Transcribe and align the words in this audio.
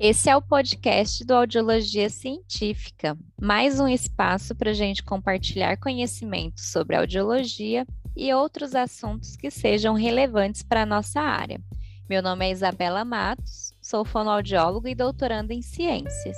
Esse 0.00 0.30
é 0.30 0.36
o 0.36 0.40
podcast 0.40 1.24
do 1.24 1.34
Audiologia 1.34 2.08
Científica, 2.08 3.18
mais 3.40 3.80
um 3.80 3.88
espaço 3.88 4.54
para 4.54 4.70
a 4.70 4.72
gente 4.74 5.02
compartilhar 5.02 5.76
conhecimentos 5.76 6.70
sobre 6.70 6.94
audiologia 6.94 7.84
e 8.16 8.32
outros 8.32 8.76
assuntos 8.76 9.34
que 9.34 9.50
sejam 9.50 9.94
relevantes 9.94 10.62
para 10.62 10.82
a 10.82 10.86
nossa 10.86 11.20
área. 11.20 11.60
Meu 12.08 12.22
nome 12.22 12.46
é 12.46 12.52
Isabela 12.52 13.04
Matos, 13.04 13.74
sou 13.82 14.04
fonoaudióloga 14.04 14.88
e 14.88 14.94
doutoranda 14.94 15.52
em 15.52 15.62
ciências. 15.62 16.36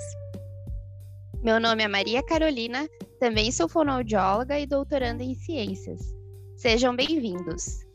Meu 1.43 1.61
nome 1.61 1.83
é 1.83 1.89
Maria 1.89 2.23
Carolina, 2.23 2.89
também 3.19 3.53
sou 3.53 3.69
fonoaudióloga 3.69 4.59
e 4.59 4.67
doutoranda 4.67 5.23
em 5.23 5.35
ciências. 5.35 6.01
Sejam 6.57 6.97
bem-vindos! 6.97 7.90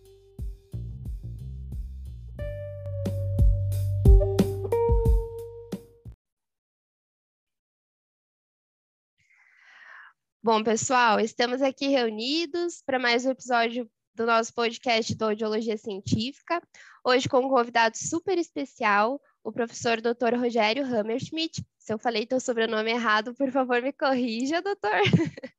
Bom, 10.46 10.64
pessoal, 10.64 11.20
estamos 11.20 11.60
aqui 11.60 11.88
reunidos 11.88 12.80
para 12.86 13.00
mais 13.00 13.26
um 13.26 13.32
episódio 13.32 13.90
do 14.14 14.28
nosso 14.28 14.54
podcast 14.54 15.16
do 15.16 15.26
Audiologia 15.26 15.76
Científica. 15.76 16.62
Hoje 17.04 17.28
com 17.28 17.40
um 17.40 17.50
convidado 17.50 17.98
super 17.98 18.38
especial, 18.38 19.20
o 19.44 19.52
professor 19.52 20.00
Dr. 20.00 20.36
Rogério 20.38 20.86
Hammerschmidt. 20.86 21.66
Se 21.86 21.94
eu 21.94 22.00
falei 22.00 22.26
teu 22.26 22.40
sobrenome 22.40 22.90
errado, 22.90 23.36
por 23.36 23.52
favor, 23.52 23.80
me 23.80 23.94
corrija, 23.94 24.62
doutor. 24.62 24.92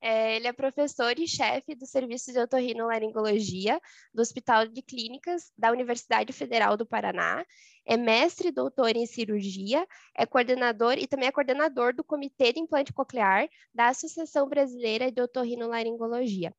É, 0.00 0.36
ele 0.36 0.46
é 0.46 0.52
professor 0.52 1.18
e 1.18 1.26
chefe 1.26 1.74
do 1.74 1.84
Serviço 1.84 2.32
de 2.32 2.38
Otorrinolaringologia 2.38 3.80
do 4.14 4.22
Hospital 4.22 4.68
de 4.68 4.80
Clínicas 4.80 5.50
da 5.58 5.72
Universidade 5.72 6.32
Federal 6.32 6.76
do 6.76 6.86
Paraná, 6.86 7.44
é 7.84 7.96
mestre 7.96 8.50
e 8.50 8.52
doutor 8.52 8.94
em 8.94 9.06
cirurgia, 9.06 9.84
é 10.16 10.24
coordenador 10.24 10.96
e 10.98 11.08
também 11.08 11.26
é 11.26 11.32
coordenador 11.32 11.92
do 11.92 12.04
Comitê 12.04 12.52
de 12.52 12.60
Implante 12.60 12.92
Coclear 12.92 13.48
da 13.74 13.88
Associação 13.88 14.48
Brasileira 14.48 15.10
de 15.10 15.20
Otorrinolaringologia. 15.20 16.54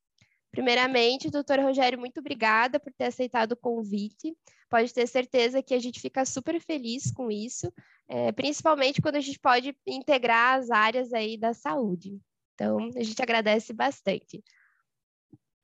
Primeiramente, 0.51 1.29
doutor 1.29 1.59
Rogério, 1.59 1.99
muito 1.99 2.19
obrigada 2.19 2.79
por 2.79 2.91
ter 2.93 3.05
aceitado 3.05 3.51
o 3.51 3.57
convite. 3.57 4.35
Pode 4.69 4.93
ter 4.93 5.07
certeza 5.07 5.61
que 5.61 5.73
a 5.73 5.79
gente 5.79 5.99
fica 5.99 6.25
super 6.25 6.59
feliz 6.59 7.11
com 7.11 7.31
isso, 7.31 7.71
é, 8.07 8.31
principalmente 8.31 9.01
quando 9.01 9.15
a 9.15 9.21
gente 9.21 9.39
pode 9.39 9.75
integrar 9.85 10.59
as 10.59 10.69
áreas 10.69 11.13
aí 11.13 11.37
da 11.37 11.53
saúde. 11.53 12.19
Então, 12.55 12.77
a 12.95 13.03
gente 13.03 13.21
agradece 13.21 13.73
bastante. 13.73 14.43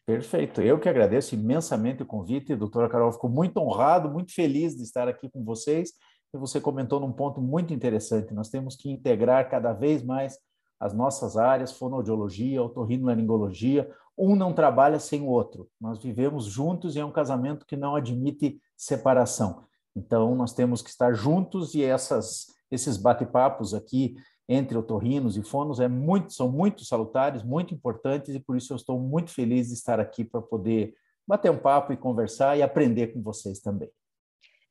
Perfeito. 0.05 0.61
Eu 0.61 0.79
que 0.79 0.87
agradeço 0.87 1.33
imensamente 1.33 2.03
o 2.03 2.05
convite, 2.05 2.55
doutora 2.55 2.87
Carol. 2.87 3.11
Fico 3.11 3.27
muito 3.27 3.57
honrado, 3.57 4.09
muito 4.09 4.33
feliz 4.33 4.75
de 4.75 4.83
estar 4.83 5.07
aqui 5.07 5.29
com 5.29 5.43
vocês. 5.43 5.93
E 6.31 6.37
você 6.37 6.61
comentou 6.61 6.99
num 6.99 7.11
ponto 7.11 7.41
muito 7.41 7.73
interessante. 7.73 8.33
Nós 8.33 8.49
temos 8.49 8.75
que 8.75 8.89
integrar 8.89 9.49
cada 9.49 9.73
vez 9.73 10.03
mais 10.03 10.37
as 10.79 10.93
nossas 10.93 11.37
áreas, 11.37 11.71
fonoaudiologia, 11.71 12.61
otorrinolaringologia. 12.61 13.89
Um 14.17 14.35
não 14.35 14.53
trabalha 14.53 14.99
sem 14.99 15.21
o 15.21 15.27
outro. 15.27 15.69
Nós 15.79 16.01
vivemos 16.01 16.45
juntos 16.45 16.95
e 16.95 16.99
é 16.99 17.05
um 17.05 17.11
casamento 17.11 17.65
que 17.65 17.75
não 17.75 17.95
admite 17.95 18.61
separação. 18.77 19.65
Então, 19.95 20.35
nós 20.35 20.53
temos 20.53 20.81
que 20.81 20.89
estar 20.89 21.13
juntos 21.13 21.73
e 21.73 21.83
essas, 21.83 22.47
esses 22.69 22.97
bate-papos 22.97 23.73
aqui 23.73 24.15
entre 24.47 24.77
otorrinos 24.77 25.37
e 25.37 25.43
fonos 25.43 25.79
é 25.79 25.87
muito, 25.87 26.33
são 26.33 26.51
muito 26.51 26.85
salutares, 26.85 27.43
muito 27.43 27.73
importantes, 27.73 28.35
e 28.35 28.39
por 28.39 28.55
isso 28.55 28.73
eu 28.73 28.77
estou 28.77 28.99
muito 28.99 29.31
feliz 29.31 29.67
de 29.67 29.73
estar 29.73 29.99
aqui 29.99 30.23
para 30.23 30.41
poder 30.41 30.93
bater 31.27 31.51
um 31.51 31.57
papo 31.57 31.91
e 31.91 31.97
conversar 31.97 32.57
e 32.57 32.61
aprender 32.61 33.07
com 33.07 33.21
vocês 33.21 33.59
também. 33.59 33.89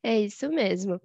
É 0.01 0.19
isso 0.19 0.47
mesmo. 0.49 1.01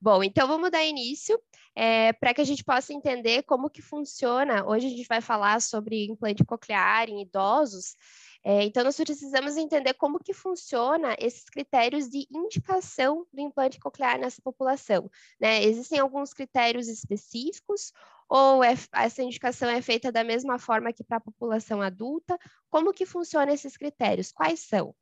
Bom, 0.00 0.22
então 0.22 0.46
vamos 0.46 0.70
dar 0.70 0.84
início 0.84 1.40
é, 1.74 2.12
para 2.12 2.34
que 2.34 2.40
a 2.40 2.44
gente 2.44 2.64
possa 2.64 2.92
entender 2.92 3.42
como 3.44 3.70
que 3.70 3.82
funciona. 3.82 4.66
Hoje 4.66 4.86
a 4.86 4.90
gente 4.90 5.06
vai 5.08 5.20
falar 5.20 5.60
sobre 5.60 6.06
implante 6.06 6.44
coclear 6.44 7.08
em 7.08 7.22
idosos. 7.22 7.96
É, 8.44 8.64
então, 8.64 8.82
nós 8.82 8.96
precisamos 8.96 9.56
entender 9.56 9.94
como 9.94 10.18
que 10.18 10.34
funciona 10.34 11.14
esses 11.18 11.44
critérios 11.44 12.08
de 12.08 12.26
indicação 12.30 13.24
do 13.32 13.40
implante 13.40 13.78
coclear 13.78 14.18
nessa 14.18 14.42
população. 14.42 15.08
Né? 15.40 15.62
Existem 15.62 16.00
alguns 16.00 16.34
critérios 16.34 16.88
específicos 16.88 17.92
ou 18.28 18.64
é, 18.64 18.74
essa 18.94 19.22
indicação 19.22 19.68
é 19.68 19.82
feita 19.82 20.10
da 20.10 20.24
mesma 20.24 20.58
forma 20.58 20.92
que 20.92 21.04
para 21.04 21.18
a 21.18 21.20
população 21.20 21.82
adulta? 21.82 22.38
Como 22.70 22.92
que 22.92 23.04
funcionam 23.04 23.52
esses 23.52 23.76
critérios? 23.76 24.32
Quais 24.32 24.60
são? 24.60 24.94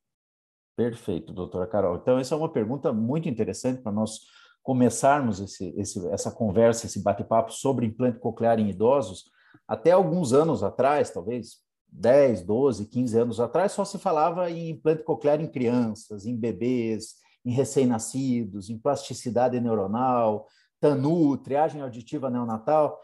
Perfeito, 0.76 1.32
doutora 1.32 1.66
Carol. 1.66 1.96
Então, 1.96 2.18
essa 2.18 2.34
é 2.34 2.38
uma 2.38 2.52
pergunta 2.52 2.92
muito 2.92 3.28
interessante 3.28 3.82
para 3.82 3.92
nós 3.92 4.18
começarmos 4.62 5.40
esse, 5.40 5.74
esse, 5.76 6.06
essa 6.08 6.30
conversa, 6.30 6.86
esse 6.86 7.02
bate-papo 7.02 7.52
sobre 7.52 7.86
implante 7.86 8.18
coclear 8.18 8.58
em 8.58 8.68
idosos. 8.68 9.24
Até 9.66 9.92
alguns 9.92 10.32
anos 10.32 10.62
atrás, 10.62 11.10
talvez 11.10 11.58
10, 11.88 12.42
12, 12.42 12.86
15 12.86 13.18
anos 13.18 13.40
atrás, 13.40 13.72
só 13.72 13.84
se 13.84 13.98
falava 13.98 14.50
em 14.50 14.70
implante 14.70 15.02
coclear 15.02 15.40
em 15.40 15.46
crianças, 15.46 16.26
em 16.26 16.36
bebês, 16.36 17.14
em 17.44 17.52
recém-nascidos, 17.52 18.70
em 18.70 18.78
plasticidade 18.78 19.58
neuronal, 19.60 20.46
TANU, 20.80 21.36
triagem 21.38 21.80
auditiva 21.80 22.30
neonatal. 22.30 22.98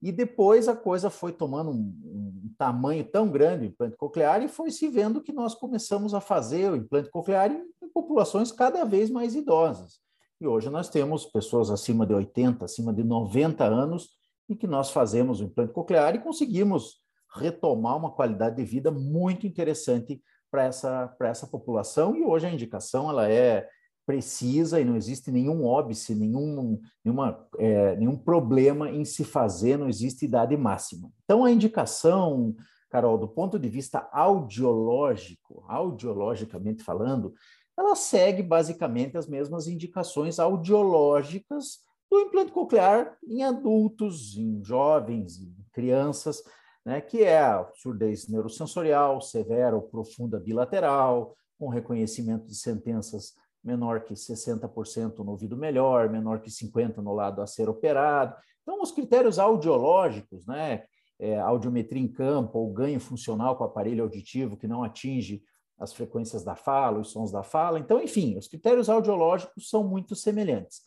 E 0.00 0.10
depois 0.10 0.66
a 0.66 0.74
coisa 0.74 1.10
foi 1.10 1.32
tomando 1.32 1.70
um, 1.70 1.94
um, 2.04 2.54
tamanho 2.58 3.04
tão 3.04 3.30
grande, 3.30 3.66
o 3.66 3.68
implante 3.68 3.96
coclear, 3.96 4.42
e 4.42 4.48
foi 4.48 4.70
se 4.70 4.88
vendo 4.88 5.22
que 5.22 5.32
nós 5.32 5.54
começamos 5.54 6.12
a 6.12 6.20
fazer 6.20 6.72
o 6.72 6.76
implante 6.76 7.10
coclear 7.10 7.52
em, 7.52 7.62
em 7.82 7.88
populações 7.88 8.50
cada 8.50 8.84
vez 8.84 9.10
mais 9.10 9.36
idosas. 9.36 10.00
E 10.42 10.46
hoje 10.46 10.68
nós 10.68 10.88
temos 10.88 11.24
pessoas 11.24 11.70
acima 11.70 12.04
de 12.04 12.12
80, 12.12 12.64
acima 12.64 12.92
de 12.92 13.04
90 13.04 13.64
anos, 13.64 14.08
e 14.48 14.56
que 14.56 14.66
nós 14.66 14.90
fazemos 14.90 15.40
o 15.40 15.44
implante 15.44 15.72
coclear 15.72 16.16
e 16.16 16.18
conseguimos 16.18 17.00
retomar 17.32 17.96
uma 17.96 18.10
qualidade 18.10 18.56
de 18.56 18.64
vida 18.64 18.90
muito 18.90 19.46
interessante 19.46 20.20
para 20.50 20.64
essa, 20.64 21.16
essa 21.20 21.46
população. 21.46 22.16
E 22.16 22.24
hoje 22.24 22.48
a 22.48 22.52
indicação 22.52 23.08
ela 23.08 23.30
é 23.30 23.68
precisa 24.04 24.80
e 24.80 24.84
não 24.84 24.96
existe 24.96 25.30
nenhum 25.30 25.64
óbice, 25.64 26.12
nenhum, 26.12 26.80
nenhuma, 27.04 27.46
é, 27.56 27.94
nenhum 27.94 28.16
problema 28.16 28.90
em 28.90 29.04
se 29.04 29.22
fazer, 29.22 29.78
não 29.78 29.88
existe 29.88 30.24
idade 30.24 30.56
máxima. 30.56 31.08
Então, 31.22 31.44
a 31.44 31.52
indicação, 31.52 32.52
Carol, 32.90 33.16
do 33.16 33.28
ponto 33.28 33.60
de 33.60 33.68
vista 33.68 34.08
audiológico, 34.12 35.64
audiologicamente 35.68 36.82
falando, 36.82 37.32
ela 37.76 37.94
segue 37.94 38.42
basicamente 38.42 39.16
as 39.16 39.26
mesmas 39.26 39.66
indicações 39.66 40.38
audiológicas 40.38 41.80
do 42.10 42.20
implante 42.20 42.52
coclear 42.52 43.16
em 43.26 43.42
adultos, 43.42 44.36
em 44.36 44.62
jovens, 44.62 45.38
em 45.38 45.54
crianças, 45.72 46.42
né, 46.84 47.00
que 47.00 47.22
é 47.22 47.38
a 47.38 47.68
surdez 47.74 48.28
neurosensorial 48.28 49.20
severa 49.20 49.74
ou 49.74 49.82
profunda 49.82 50.38
bilateral, 50.38 51.34
com 51.58 51.68
reconhecimento 51.68 52.46
de 52.46 52.54
sentenças 52.54 53.34
menor 53.64 54.02
que 54.02 54.14
60% 54.14 55.18
no 55.18 55.30
ouvido 55.30 55.56
melhor, 55.56 56.10
menor 56.10 56.40
que 56.40 56.50
50% 56.50 56.96
no 56.96 57.14
lado 57.14 57.40
a 57.40 57.46
ser 57.46 57.68
operado. 57.68 58.34
Então, 58.62 58.82
os 58.82 58.90
critérios 58.90 59.38
audiológicos, 59.38 60.46
né, 60.46 60.82
é, 61.18 61.38
audiometria 61.38 62.02
em 62.02 62.08
campo 62.08 62.58
ou 62.58 62.72
ganho 62.72 62.98
funcional 62.98 63.56
com 63.56 63.64
aparelho 63.64 64.02
auditivo 64.02 64.56
que 64.56 64.66
não 64.66 64.82
atinge 64.82 65.42
as 65.82 65.92
frequências 65.92 66.44
da 66.44 66.54
fala, 66.54 67.00
os 67.00 67.10
sons 67.10 67.32
da 67.32 67.42
fala. 67.42 67.80
Então, 67.80 68.00
enfim, 68.00 68.38
os 68.38 68.46
critérios 68.46 68.88
audiológicos 68.88 69.68
são 69.68 69.82
muito 69.82 70.14
semelhantes. 70.14 70.82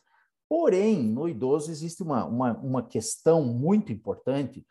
Porém, 0.48 1.04
no 1.04 1.28
idoso 1.28 1.70
existe 1.70 2.02
uma, 2.02 2.24
uma, 2.26 2.54
uma 2.60 2.84
questão 2.84 3.44
muito 3.44 3.92
importante, 3.92 4.66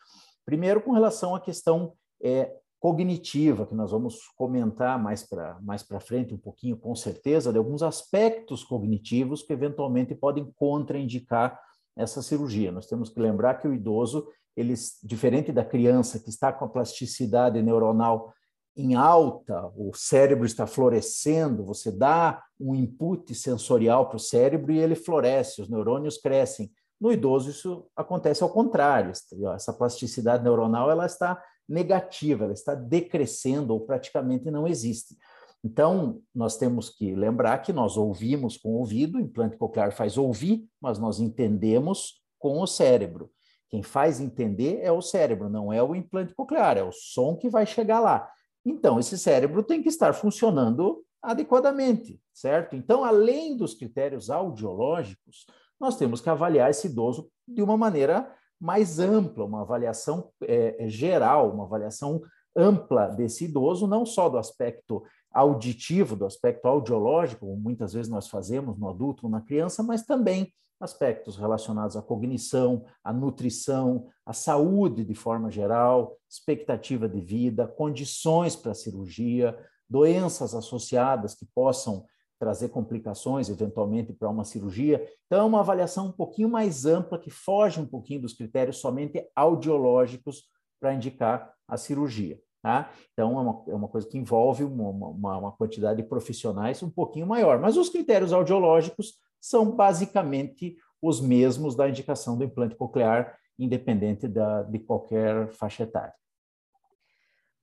primeiro 0.47 0.81
com 0.81 0.93
relação 0.93 1.35
à 1.35 1.41
questão 1.41 1.93
é, 2.23 2.57
cognitiva, 2.81 3.67
que 3.67 3.75
nós 3.75 3.91
vamos 3.91 4.29
comentar 4.37 5.03
mais 5.03 5.23
para 5.23 5.59
mais 5.61 5.87
frente 6.01 6.33
um 6.33 6.39
pouquinho, 6.39 6.77
com 6.77 6.95
certeza, 6.95 7.53
de 7.53 7.59
alguns 7.59 7.83
aspectos 7.83 8.65
cognitivos 8.65 9.43
que 9.43 9.53
eventualmente 9.53 10.15
podem 10.15 10.51
contraindicar 10.57 11.61
essa 11.97 12.23
cirurgia. 12.23 12.73
Nós 12.73 12.87
temos 12.87 13.11
que 13.11 13.21
lembrar 13.21 13.55
que 13.55 13.69
o 13.69 13.75
idoso, 13.75 14.27
ele, 14.57 14.75
diferente 15.03 15.53
da 15.53 15.65
criança 15.65 16.19
que 16.19 16.31
está 16.31 16.53
com 16.53 16.65
a 16.65 16.69
plasticidade 16.69 17.61
neuronal 17.63 18.33
em 18.77 18.95
alta, 18.95 19.71
o 19.77 19.93
cérebro 19.95 20.45
está 20.45 20.67
florescendo, 20.67 21.65
você 21.65 21.93
dá 21.93 22.43
um 22.59 22.75
input 22.75 23.35
sensorial 23.35 24.09
para 24.09 24.17
o 24.17 24.21
cérebro 24.21 24.73
e 24.73 24.79
ele 24.79 24.95
floresce, 24.95 25.63
os 25.63 25.69
neurônios 25.69 26.19
crescem. 26.19 26.73
No 27.01 27.13
idoso, 27.13 27.51
isso 27.51 27.87
acontece 27.95 28.43
ao 28.43 28.51
contrário. 28.51 29.13
Essa 29.55 29.73
plasticidade 29.73 30.43
neuronal 30.43 30.91
ela 30.91 31.07
está 31.07 31.41
negativa, 31.69 32.45
ela 32.45 32.53
está 32.53 32.75
decrescendo 32.75 33.73
ou 33.73 33.81
praticamente 33.81 34.51
não 34.51 34.67
existe. 34.67 35.17
Então, 35.63 36.21
nós 36.35 36.59
temos 36.59 36.91
que 36.91 37.15
lembrar 37.15 37.59
que 37.59 37.73
nós 37.73 37.97
ouvimos 37.97 38.57
com 38.57 38.71
o 38.71 38.79
ouvido, 38.79 39.17
o 39.17 39.21
implante 39.21 39.57
coclear 39.57 39.93
faz 39.93 40.19
ouvir, 40.19 40.69
mas 40.81 40.99
nós 40.99 41.21
entendemos 41.21 42.23
com 42.39 42.61
o 42.61 42.67
cérebro. 42.67 43.31
Quem 43.71 43.83
faz 43.83 44.21
entender 44.21 44.81
é 44.83 44.93
o 44.93 45.01
cérebro, 45.01 45.49
não 45.49 45.73
é 45.73 45.83
o 45.83 45.95
implante 45.95 46.35
coclear, 46.35 46.77
é 46.77 46.83
o 46.83 46.93
som 46.93 47.35
que 47.37 47.49
vai 47.49 47.65
chegar 47.65 47.99
lá. 47.99 48.31
Então, 48.65 48.99
esse 48.99 49.19
cérebro 49.19 49.63
tem 49.63 49.83
que 49.83 49.89
estar 49.89 50.13
funcionando 50.15 51.05
adequadamente, 51.23 52.21
certo? 52.33 52.77
Então, 52.77 53.05
além 53.05 53.57
dos 53.57 53.75
critérios 53.75 54.31
audiológicos, 54.31 55.47
nós 55.81 55.97
temos 55.97 56.21
que 56.21 56.31
avaliar 56.31 56.71
esse 56.71 56.87
idoso 56.87 57.29
de 57.47 57.63
uma 57.63 57.77
maneira 57.77 58.31
mais 58.61 58.99
ampla, 58.99 59.45
uma 59.45 59.63
avaliação 59.63 60.31
é, 60.43 60.89
geral, 60.89 61.51
uma 61.53 61.65
avaliação 61.65 62.23
ampla 62.57 63.09
desse 63.09 63.47
idoso, 63.47 63.87
não 63.87 64.07
só 64.07 64.29
do 64.29 64.39
aspecto 64.39 65.03
auditivo, 65.31 66.15
do 66.15 66.25
aspecto 66.25 66.67
audiológico, 66.67 67.47
como 67.47 67.57
muitas 67.57 67.93
vezes 67.93 68.11
nós 68.11 68.29
fazemos 68.29 68.79
no 68.79 68.89
adulto 68.89 69.27
ou 69.27 69.31
na 69.31 69.41
criança, 69.41 69.83
mas 69.83 70.05
também 70.05 70.53
aspectos 70.81 71.37
relacionados 71.37 71.97
à 71.97 72.03
cognição, 72.03 72.85
à 73.03 73.13
nutrição, 73.13 74.09
à 74.27 74.33
saúde 74.33 75.05
de 75.05 75.15
forma 75.15 75.51
geral, 75.51 76.17
expectativa 76.29 77.09
de 77.09 77.21
vida, 77.21 77.67
condições 77.67 78.57
para 78.57 78.73
a 78.73 78.75
cirurgia, 78.75 79.57
doenças 79.89 80.55
associadas 80.55 81.35
que 81.35 81.47
possam 81.55 82.05
trazer 82.39 82.69
complicações 82.69 83.49
eventualmente 83.49 84.13
para 84.13 84.29
uma 84.29 84.45
cirurgia. 84.45 85.07
Então, 85.27 85.41
é 85.41 85.45
uma 85.45 85.61
avaliação 85.61 86.09
um 86.09 86.13
pouquinho 86.13 86.49
mais 86.49 86.85
ampla, 86.85 87.19
que 87.19 87.31
foge 87.31 87.81
um 87.81 87.87
pouquinho 87.87 88.23
dos 88.23 88.35
critérios 88.35 88.79
somente 88.79 89.25
audiológicos 89.35 90.45
para 90.81 90.93
indicar 90.93 91.55
a 91.67 91.77
cirurgia. 91.77 92.39
Tá? 92.61 92.91
Então, 93.13 93.39
é 93.39 93.43
uma, 93.43 93.65
é 93.69 93.75
uma 93.75 93.89
coisa 93.89 94.09
que 94.09 94.19
envolve 94.19 94.65
uma, 94.65 94.89
uma, 94.89 95.39
uma 95.39 95.53
quantidade 95.53 96.03
de 96.03 96.09
profissionais 96.09 96.83
um 96.83 96.91
pouquinho 96.91 97.27
maior. 97.27 97.59
Mas 97.61 97.77
os 97.77 97.89
critérios 97.89 98.33
audiológicos 98.33 99.15
são 99.45 99.71
basicamente 99.71 100.75
os 101.03 101.21
mesmos 101.21 101.77
da 101.77 101.87
indicação 101.87 102.39
do 102.39 102.45
implante 102.45 102.75
coclear, 102.75 103.39
independente 103.59 104.27
da, 104.27 104.63
de 104.63 104.79
qualquer 104.79 105.53
faixa 105.53 105.83
etária. 105.83 106.15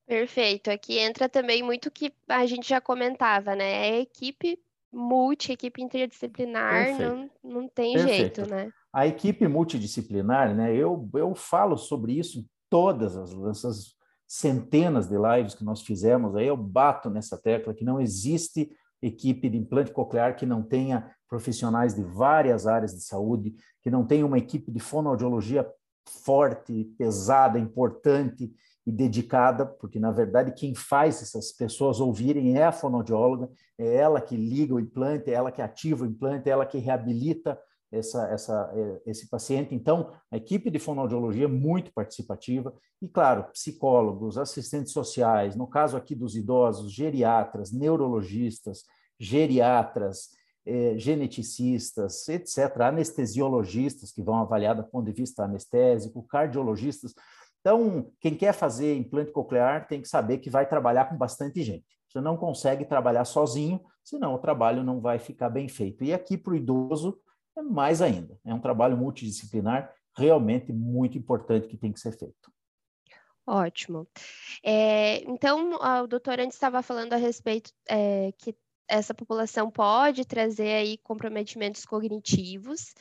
Perfeito. 0.06 0.70
Aqui 0.70 0.96
entra 0.96 1.28
também 1.28 1.60
muito 1.60 1.90
que 1.90 2.12
a 2.28 2.46
gente 2.46 2.68
já 2.68 2.80
comentava, 2.80 3.56
né? 3.56 3.88
É 3.88 4.00
equipe 4.00 4.60
multi, 4.92 5.50
equipe 5.50 5.82
interdisciplinar, 5.82 6.96
não, 7.00 7.30
não 7.42 7.68
tem 7.68 7.94
Perfeito. 7.94 8.16
jeito, 8.16 8.46
né? 8.46 8.70
A 8.92 9.08
equipe 9.08 9.48
multidisciplinar, 9.48 10.54
né? 10.54 10.72
Eu, 10.76 11.10
eu 11.14 11.34
falo 11.34 11.76
sobre 11.76 12.12
isso 12.12 12.38
em 12.38 12.48
todas 12.70 13.16
as, 13.16 13.32
essas 13.50 13.96
centenas 14.28 15.08
de 15.08 15.16
lives 15.16 15.56
que 15.56 15.64
nós 15.64 15.82
fizemos, 15.82 16.36
aí 16.36 16.46
eu 16.46 16.56
bato 16.56 17.10
nessa 17.10 17.36
tecla 17.36 17.74
que 17.74 17.84
não 17.84 18.00
existe 18.00 18.70
equipe 19.02 19.48
de 19.50 19.58
implante 19.58 19.90
coclear 19.90 20.36
que 20.36 20.46
não 20.46 20.62
tenha 20.62 21.10
profissionais 21.28 21.94
de 21.94 22.02
várias 22.02 22.66
áreas 22.66 22.94
de 22.94 23.02
saúde, 23.02 23.54
que 23.82 23.90
não 23.90 24.06
tenha 24.06 24.24
uma 24.24 24.38
equipe 24.38 24.70
de 24.70 24.78
fonoaudiologia 24.78 25.68
forte, 26.24 26.84
pesada, 26.96 27.58
importante 27.58 28.52
e 28.86 28.92
dedicada, 28.92 29.64
porque 29.64 29.98
na 29.98 30.10
verdade 30.10 30.52
quem 30.52 30.74
faz 30.74 31.22
essas 31.22 31.52
pessoas 31.52 32.00
ouvirem 32.00 32.56
é 32.56 32.64
a 32.64 32.72
fonoaudióloga, 32.72 33.48
é 33.78 33.96
ela 33.96 34.20
que 34.20 34.36
liga 34.36 34.74
o 34.74 34.80
implante, 34.80 35.30
é 35.30 35.34
ela 35.34 35.52
que 35.52 35.62
ativa 35.62 36.04
o 36.04 36.06
implante, 36.06 36.48
é 36.48 36.52
ela 36.52 36.66
que 36.66 36.78
reabilita 36.78 37.58
essa, 37.92 38.26
essa, 38.28 38.72
é, 38.74 39.10
esse 39.10 39.28
paciente. 39.28 39.74
Então, 39.74 40.10
a 40.30 40.36
equipe 40.36 40.70
de 40.70 40.78
fonoaudiologia 40.78 41.44
é 41.44 41.48
muito 41.48 41.92
participativa 41.92 42.74
e, 43.00 43.06
claro, 43.06 43.44
psicólogos, 43.52 44.38
assistentes 44.38 44.92
sociais, 44.92 45.54
no 45.54 45.66
caso 45.66 45.96
aqui 45.96 46.14
dos 46.14 46.34
idosos, 46.34 46.92
geriatras, 46.92 47.70
neurologistas, 47.70 48.84
geriatras, 49.20 50.30
eh, 50.64 50.94
geneticistas, 50.96 52.28
etc., 52.28 52.80
anestesiologistas 52.80 54.12
que 54.12 54.22
vão 54.22 54.36
avaliar 54.36 54.74
do 54.74 54.84
ponto 54.84 55.04
de 55.04 55.12
vista 55.12 55.44
anestésico, 55.44 56.22
cardiologistas. 56.22 57.14
Então, 57.60 58.10
quem 58.20 58.34
quer 58.34 58.52
fazer 58.52 58.96
implante 58.96 59.30
coclear 59.30 59.86
tem 59.86 60.00
que 60.00 60.08
saber 60.08 60.38
que 60.38 60.50
vai 60.50 60.68
trabalhar 60.68 61.04
com 61.06 61.16
bastante 61.16 61.62
gente. 61.62 61.84
Você 62.08 62.20
não 62.20 62.36
consegue 62.36 62.84
trabalhar 62.84 63.24
sozinho, 63.24 63.80
senão 64.04 64.34
o 64.34 64.38
trabalho 64.38 64.82
não 64.82 65.00
vai 65.00 65.18
ficar 65.18 65.48
bem 65.48 65.68
feito. 65.68 66.04
E 66.04 66.12
aqui 66.12 66.36
para 66.36 66.52
o 66.52 66.56
idoso, 66.56 67.18
é 67.56 67.62
mais 67.62 68.00
ainda. 68.00 68.38
É 68.44 68.54
um 68.54 68.60
trabalho 68.60 68.96
multidisciplinar 68.96 69.92
realmente 70.16 70.72
muito 70.72 71.16
importante 71.16 71.68
que 71.68 71.76
tem 71.76 71.92
que 71.92 72.00
ser 72.00 72.16
feito. 72.16 72.52
Ótimo. 73.46 74.06
É, 74.62 75.22
então, 75.24 75.72
o 75.74 76.06
doutor 76.06 76.38
antes 76.38 76.54
estava 76.54 76.82
falando 76.82 77.12
a 77.12 77.16
respeito 77.16 77.72
é, 77.88 78.32
que 78.38 78.54
essa 78.88 79.14
população 79.14 79.70
pode 79.70 80.24
trazer 80.24 80.72
aí 80.74 80.98
comprometimentos 80.98 81.84
cognitivos. 81.84 82.94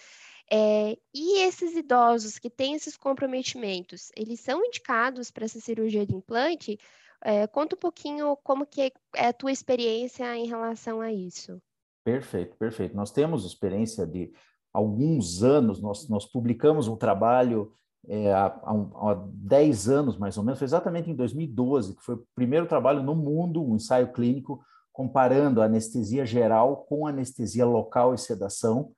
É, 0.51 0.97
e 1.13 1.39
esses 1.43 1.75
idosos 1.75 2.37
que 2.39 2.49
têm 2.49 2.75
esses 2.75 2.97
comprometimentos, 2.97 4.11
eles 4.17 4.39
são 4.39 4.65
indicados 4.65 5.31
para 5.31 5.45
essa 5.45 5.59
cirurgia 5.59 6.05
de 6.05 6.15
implante? 6.15 6.77
É, 7.23 7.45
conta 7.47 7.75
um 7.75 7.79
pouquinho 7.79 8.35
como 8.37 8.65
que 8.65 8.91
é 9.15 9.27
a 9.27 9.33
tua 9.33 9.51
experiência 9.51 10.35
em 10.35 10.47
relação 10.47 11.01
a 11.01 11.11
isso. 11.13 11.61
Perfeito, 12.03 12.55
perfeito. 12.57 12.95
Nós 12.95 13.11
temos 13.11 13.45
experiência 13.45 14.05
de 14.05 14.31
alguns 14.73 15.43
anos, 15.43 15.81
nós, 15.81 16.09
nós 16.09 16.25
publicamos 16.25 16.87
um 16.87 16.95
trabalho 16.95 17.71
é, 18.07 18.33
há, 18.33 18.45
há, 18.45 19.11
há 19.11 19.27
10 19.27 19.89
anos, 19.89 20.17
mais 20.17 20.37
ou 20.37 20.43
menos, 20.43 20.57
foi 20.57 20.65
exatamente 20.65 21.09
em 21.09 21.15
2012, 21.15 21.95
que 21.95 22.03
foi 22.03 22.15
o 22.15 22.25
primeiro 22.33 22.65
trabalho 22.65 23.03
no 23.03 23.15
mundo, 23.15 23.63
um 23.63 23.75
ensaio 23.75 24.11
clínico, 24.11 24.63
comparando 24.91 25.61
anestesia 25.61 26.25
geral 26.25 26.85
com 26.87 27.05
anestesia 27.05 27.65
local 27.65 28.13
e 28.13 28.17
sedação 28.17 28.91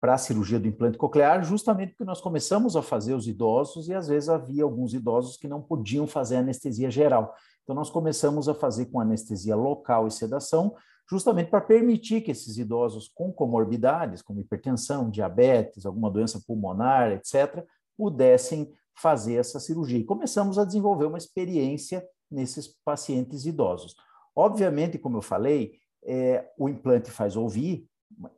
para 0.00 0.14
a 0.14 0.18
cirurgia 0.18 0.60
do 0.60 0.68
implante 0.68 0.98
coclear, 0.98 1.42
justamente 1.42 1.90
porque 1.90 2.04
nós 2.04 2.20
começamos 2.20 2.76
a 2.76 2.82
fazer 2.82 3.14
os 3.14 3.26
idosos 3.26 3.88
e 3.88 3.94
às 3.94 4.06
vezes 4.08 4.28
havia 4.28 4.62
alguns 4.62 4.92
idosos 4.92 5.36
que 5.36 5.48
não 5.48 5.62
podiam 5.62 6.06
fazer 6.06 6.36
anestesia 6.36 6.90
geral. 6.90 7.34
Então 7.62 7.74
nós 7.74 7.88
começamos 7.88 8.48
a 8.48 8.54
fazer 8.54 8.86
com 8.86 9.00
anestesia 9.00 9.56
local 9.56 10.06
e 10.06 10.10
sedação, 10.10 10.74
justamente 11.08 11.50
para 11.50 11.60
permitir 11.60 12.22
que 12.22 12.30
esses 12.30 12.56
idosos 12.56 13.08
com 13.14 13.32
comorbidades, 13.32 14.22
como 14.22 14.40
hipertensão, 14.40 15.10
diabetes, 15.10 15.84
alguma 15.84 16.10
doença 16.10 16.42
pulmonar, 16.46 17.12
etc., 17.12 17.64
pudessem 17.96 18.72
fazer 18.96 19.34
essa 19.34 19.60
cirurgia. 19.60 19.98
E 19.98 20.04
começamos 20.04 20.58
a 20.58 20.64
desenvolver 20.64 21.06
uma 21.06 21.18
experiência 21.18 22.06
nesses 22.30 22.68
pacientes 22.84 23.44
idosos. 23.44 23.94
Obviamente, 24.34 24.98
como 24.98 25.18
eu 25.18 25.22
falei, 25.22 25.78
é, 26.04 26.50
o 26.58 26.68
implante 26.68 27.10
faz 27.10 27.36
ouvir 27.36 27.86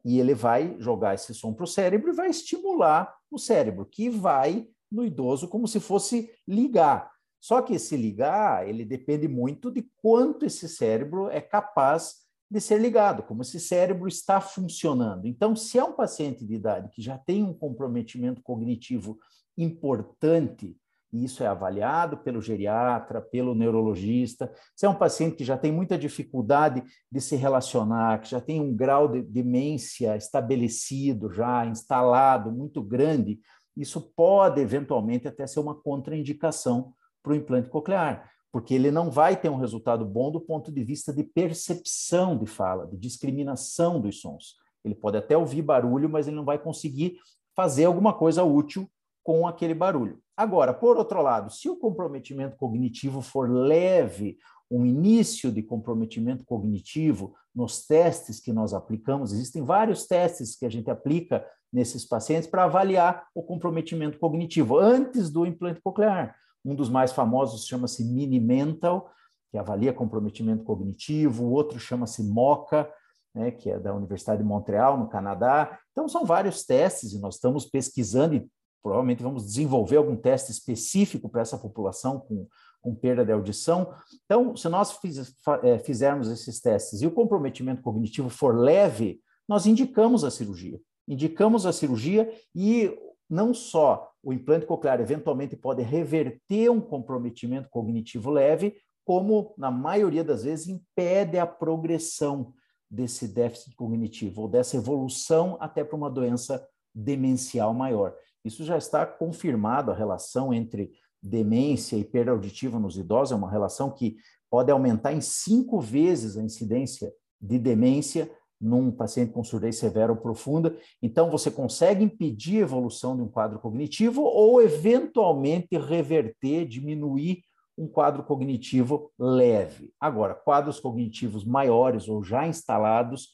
e 0.05 0.19
ele 0.19 0.35
vai 0.35 0.77
jogar 0.79 1.15
esse 1.15 1.35
som 1.35 1.53
para 1.53 1.65
o 1.65 1.69
cérebro 1.69 2.11
e 2.11 2.15
vai 2.15 2.29
estimular 2.29 3.15
o 3.31 3.39
cérebro, 3.39 3.87
que 3.87 4.09
vai 4.09 4.69
no 4.91 5.05
idoso 5.05 5.49
como 5.49 5.67
se 5.67 5.81
fosse 5.81 6.31
ligar. 6.47 7.11
Só 7.41 7.63
que 7.63 7.75
esse 7.75 7.97
ligar, 7.97 8.69
ele 8.69 8.85
depende 8.85 9.29
muito 9.29 9.71
de 9.71 9.89
quanto 9.97 10.47
esse 10.47 10.69
cérebro 10.69 11.29
é 11.29 11.41
capaz 11.41 12.26
de 12.51 12.61
ser 12.61 12.81
ligado, 12.81 13.23
como 13.23 13.43
esse 13.43 13.59
cérebro 13.59 14.07
está 14.09 14.41
funcionando. 14.41 15.27
Então, 15.27 15.57
se 15.57 15.79
é 15.79 15.85
um 15.85 15.93
paciente 15.93 16.45
de 16.45 16.55
idade 16.55 16.91
que 16.91 17.03
já 17.03 17.19
tem 17.19 17.43
um 17.43 17.53
comprometimento 17.53 18.41
cognitivo 18.43 19.19
importante, 19.59 20.77
e 21.13 21.25
isso 21.25 21.43
é 21.43 21.47
avaliado 21.47 22.19
pelo 22.19 22.41
geriatra, 22.41 23.21
pelo 23.21 23.55
neurologista, 23.55 24.53
se 24.75 24.87
é 24.87 24.89
um 24.89 24.95
paciente 24.95 25.37
que 25.37 25.45
já 25.45 25.57
tem 25.57 25.73
muita 25.73 25.97
dificuldade 25.99 26.83
de 27.11 27.21
se 27.21 27.37
relacionar, 27.37 28.21
que 28.21 28.31
já 28.31 28.41
tem 28.41 28.61
um 28.61 28.75
grau 28.75 29.09
de 29.09 29.23
demência 29.23 30.17
estabelecido, 30.17 31.33
já 31.33 31.65
instalado, 31.67 32.53
muito 32.53 32.83
grande, 32.83 33.41
isso 33.77 34.01
pode 34.15 34.61
eventualmente 34.61 35.27
até 35.29 35.47
ser 35.47 35.61
uma 35.61 35.75
contraindicação 35.75 36.93
para 37.23 37.33
o 37.33 37.37
implante 37.37 37.69
coclear 37.69 38.31
porque 38.57 38.73
ele 38.73 38.91
não 38.91 39.11
vai 39.11 39.37
ter 39.37 39.51
um 39.51 39.59
resultado 39.59 40.03
bom 40.03 40.31
do 40.31 40.41
ponto 40.41 40.73
de 40.73 40.83
vista 40.83 41.13
de 41.13 41.23
percepção 41.23 42.35
de 42.39 42.47
fala, 42.47 42.87
de 42.87 42.97
discriminação 42.97 44.01
dos 44.01 44.19
sons. 44.23 44.55
Ele 44.83 44.95
pode 44.95 45.19
até 45.19 45.37
ouvir 45.37 45.61
barulho, 45.61 46.09
mas 46.09 46.27
ele 46.27 46.37
não 46.37 46.45
vai 46.47 46.59
conseguir 46.59 47.19
fazer 47.55 47.85
alguma 47.85 48.15
coisa 48.15 48.45
útil 48.45 48.89
com 49.23 49.47
aquele 49.47 49.75
barulho. 49.75 50.21
Agora, 50.35 50.73
por 50.73 50.97
outro 50.97 51.21
lado, 51.21 51.53
se 51.53 51.69
o 51.69 51.77
comprometimento 51.77 52.57
cognitivo 52.57 53.21
for 53.21 53.47
leve, 53.51 54.39
um 54.71 54.87
início 54.87 55.53
de 55.53 55.63
comprometimento 55.63 56.43
cognitivo 56.43 57.35
nos 57.55 57.87
testes 57.87 58.41
que 58.41 58.55
nós 58.55 58.73
aplicamos, 58.73 59.35
existem 59.35 59.63
vários 59.63 60.07
testes 60.07 60.57
que 60.57 60.65
a 60.65 60.71
gente 60.71 60.91
aplica 60.91 61.47
nesses 61.71 62.07
pacientes 62.07 62.49
para 62.49 62.65
avaliar 62.65 63.27
o 63.35 63.43
comprometimento 63.43 64.19
cognitivo 64.19 64.79
antes 64.79 65.29
do 65.29 65.45
implante 65.45 65.83
coclear. 65.83 66.35
Um 66.67 66.75
dos 66.75 66.89
mais 66.89 67.13
famosos 67.13 67.67
chama-se 67.67 68.05
Mini 68.05 68.41
Mental, 68.41 69.09
que 69.51 69.57
avalia 69.57 69.93
comprometimento 69.93 70.65
cognitivo, 70.65 71.45
o 71.45 71.51
outro 71.53 71.79
chama-se 71.79 72.23
MOCA, 72.23 72.91
né, 73.35 73.51
que 73.51 73.71
é 73.71 73.79
da 73.79 73.95
Universidade 73.95 74.43
de 74.43 74.49
Montreal, 74.49 74.99
no 74.99 75.09
Canadá. 75.09 75.79
Então, 75.93 76.09
são 76.09 76.25
vários 76.25 76.65
testes 76.65 77.13
e 77.13 77.21
nós 77.21 77.37
estamos 77.37 77.67
pesquisando 77.67 78.35
e 78.35 78.49
provavelmente 78.83 79.23
vamos 79.23 79.45
desenvolver 79.45 79.97
algum 79.97 80.17
teste 80.17 80.51
específico 80.51 81.29
para 81.29 81.43
essa 81.43 81.59
população 81.59 82.21
com, 82.21 82.47
com 82.81 82.95
perda 82.95 83.25
de 83.25 83.33
audição. 83.33 83.93
Então, 84.25 84.57
se 84.57 84.69
nós 84.69 84.93
fiz, 84.93 85.35
é, 85.63 85.79
fizermos 85.79 86.29
esses 86.29 86.61
testes 86.61 87.03
e 87.03 87.07
o 87.07 87.11
comprometimento 87.11 87.83
cognitivo 87.83 88.29
for 88.29 88.57
leve, 88.57 89.21
nós 89.49 89.67
indicamos 89.67 90.25
a 90.25 90.31
cirurgia. 90.31 90.81
Indicamos 91.07 91.67
a 91.67 91.73
cirurgia 91.73 92.29
e 92.55 92.97
não 93.29 93.53
só 93.53 94.11
o 94.23 94.33
implante 94.33 94.67
coclear 94.67 95.01
eventualmente 95.01 95.57
pode 95.57 95.83
reverter 95.83 96.71
um 96.71 96.81
comprometimento 96.81 97.69
cognitivo 97.69 98.31
leve, 98.31 98.75
como, 99.05 99.55
na 99.57 99.71
maioria 99.71 100.25
das 100.25 100.43
vezes, 100.45 100.69
impede 100.69 101.39
a 101.39 101.47
progressão 101.47 102.53
desse 102.91 103.29
déficit 103.29 103.75
cognitivo 103.77 104.43
ou 104.43 104.49
dessa 104.49 104.77
evolução 104.77 105.57
até 105.61 105.85
para 105.85 105.97
uma 105.97 106.11
doença 106.11 106.67
demencial 106.95 107.73
maior. 107.75 108.15
Isso 108.45 108.65
já 108.65 108.77
está 108.77 109.05
confirmado, 109.05 109.91
a 109.91 109.95
relação 109.95 110.53
entre 110.53 110.93
demência 111.23 111.97
e 111.97 112.05
perda 112.05 112.31
auditiva 112.31 112.79
nos 112.79 112.97
idosos 112.97 113.33
é 113.33 113.37
uma 113.37 113.51
relação 113.51 113.91
que 113.91 114.17
pode 114.51 114.71
aumentar 114.71 115.13
em 115.13 115.21
cinco 115.21 115.81
vezes 115.81 116.37
a 116.37 116.43
incidência 116.43 117.13
de 117.41 117.59
demência 117.59 118.31
num 118.61 118.91
paciente 118.91 119.33
com 119.33 119.45
surdez 119.45 119.77
severa 119.77 120.13
ou 120.13 120.19
profunda. 120.19 120.77
Então, 121.03 121.31
você 121.31 121.51
consegue 121.51 122.05
impedir 122.05 122.59
a 122.59 122.63
evolução 122.63 123.17
de 123.17 123.23
um 123.23 123.29
quadro 123.29 123.59
cognitivo 123.59 124.23
ou, 124.23 124.63
eventualmente, 124.63 125.77
reverter, 125.77 126.67
diminuir 126.67 127.43
um 127.77 127.87
quadro 127.87 128.23
cognitivo 128.23 129.13
leve. 129.19 129.93
Agora, 130.01 130.35
quadros 130.35 130.81
cognitivos 130.81 131.45
maiores 131.45 132.09
ou 132.09 132.25
já 132.25 132.47
instalados, 132.47 133.29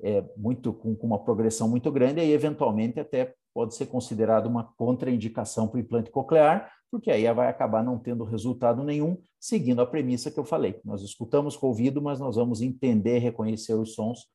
é, 0.00 0.24
muito 0.36 0.72
com, 0.72 0.94
com 0.94 1.06
uma 1.06 1.18
progressão 1.18 1.68
muito 1.68 1.90
grande, 1.90 2.20
aí, 2.20 2.32
eventualmente, 2.32 3.00
até 3.00 3.34
pode 3.52 3.74
ser 3.74 3.86
considerado 3.86 4.46
uma 4.46 4.72
contraindicação 4.76 5.66
para 5.66 5.78
o 5.78 5.80
implante 5.80 6.12
coclear, 6.12 6.70
porque 6.92 7.10
aí 7.10 7.30
vai 7.34 7.48
acabar 7.48 7.82
não 7.82 7.98
tendo 7.98 8.22
resultado 8.22 8.84
nenhum, 8.84 9.18
seguindo 9.40 9.82
a 9.82 9.86
premissa 9.86 10.30
que 10.30 10.38
eu 10.38 10.44
falei. 10.44 10.80
Nós 10.84 11.02
escutamos 11.02 11.56
com 11.56 11.66
o 11.66 11.70
ouvido, 11.70 12.00
mas 12.00 12.20
nós 12.20 12.36
vamos 12.36 12.62
entender, 12.62 13.18
reconhecer 13.18 13.74
os 13.74 13.94
sons 13.94 14.26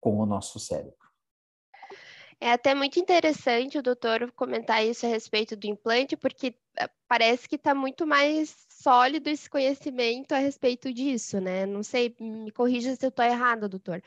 com 0.00 0.18
o 0.18 0.26
nosso 0.26 0.58
cérebro. 0.58 1.08
É 2.40 2.52
até 2.52 2.72
muito 2.72 3.00
interessante 3.00 3.78
o 3.78 3.82
doutor 3.82 4.30
comentar 4.32 4.84
isso 4.86 5.04
a 5.04 5.08
respeito 5.08 5.56
do 5.56 5.66
implante, 5.66 6.16
porque 6.16 6.54
eh, 6.76 6.88
parece 7.08 7.48
que 7.48 7.56
está 7.56 7.74
muito 7.74 8.06
mais 8.06 8.54
sólido 8.68 9.28
esse 9.28 9.50
conhecimento 9.50 10.32
a 10.32 10.38
respeito 10.38 10.92
disso, 10.92 11.40
né? 11.40 11.66
Não 11.66 11.82
sei, 11.82 12.14
me 12.20 12.52
corrija 12.52 12.94
se 12.94 13.04
eu 13.04 13.08
estou 13.08 13.24
errada, 13.24 13.68
doutor. 13.68 14.00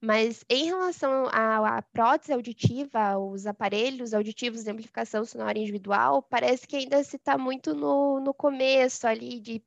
Mas 0.00 0.44
em 0.50 0.66
relação 0.66 1.26
à, 1.32 1.80
prótese 1.80 2.32
auditiva, 2.32 3.18
os 3.18 3.46
aparelhos 3.46 4.12
auditivos 4.12 4.64
de 4.64 4.70
amplificação 4.70 5.24
sonora 5.24 5.58
individual, 5.58 6.22
parece 6.22 6.66
que 6.66 6.76
ainda 6.76 7.02
se 7.04 7.16
está 7.16 7.38
muito 7.38 7.72
no, 7.74 8.20
no 8.20 8.34
começo 8.34 9.06
ali 9.06 9.40
de 9.40 9.62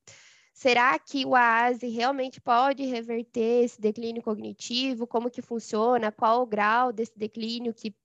Será 0.53 0.97
que 0.99 1.25
o 1.25 1.35
AASE 1.35 1.87
realmente 1.87 2.41
pode 2.41 2.83
reverter 2.85 3.63
esse 3.63 3.79
declínio 3.79 4.21
cognitivo? 4.21 5.07
Como 5.07 5.29
que 5.29 5.41
funciona? 5.41 6.11
Qual 6.11 6.41
o 6.41 6.47
grau 6.47 6.91
desse 6.91 7.17
declínio 7.17 7.73
que, 7.73 7.95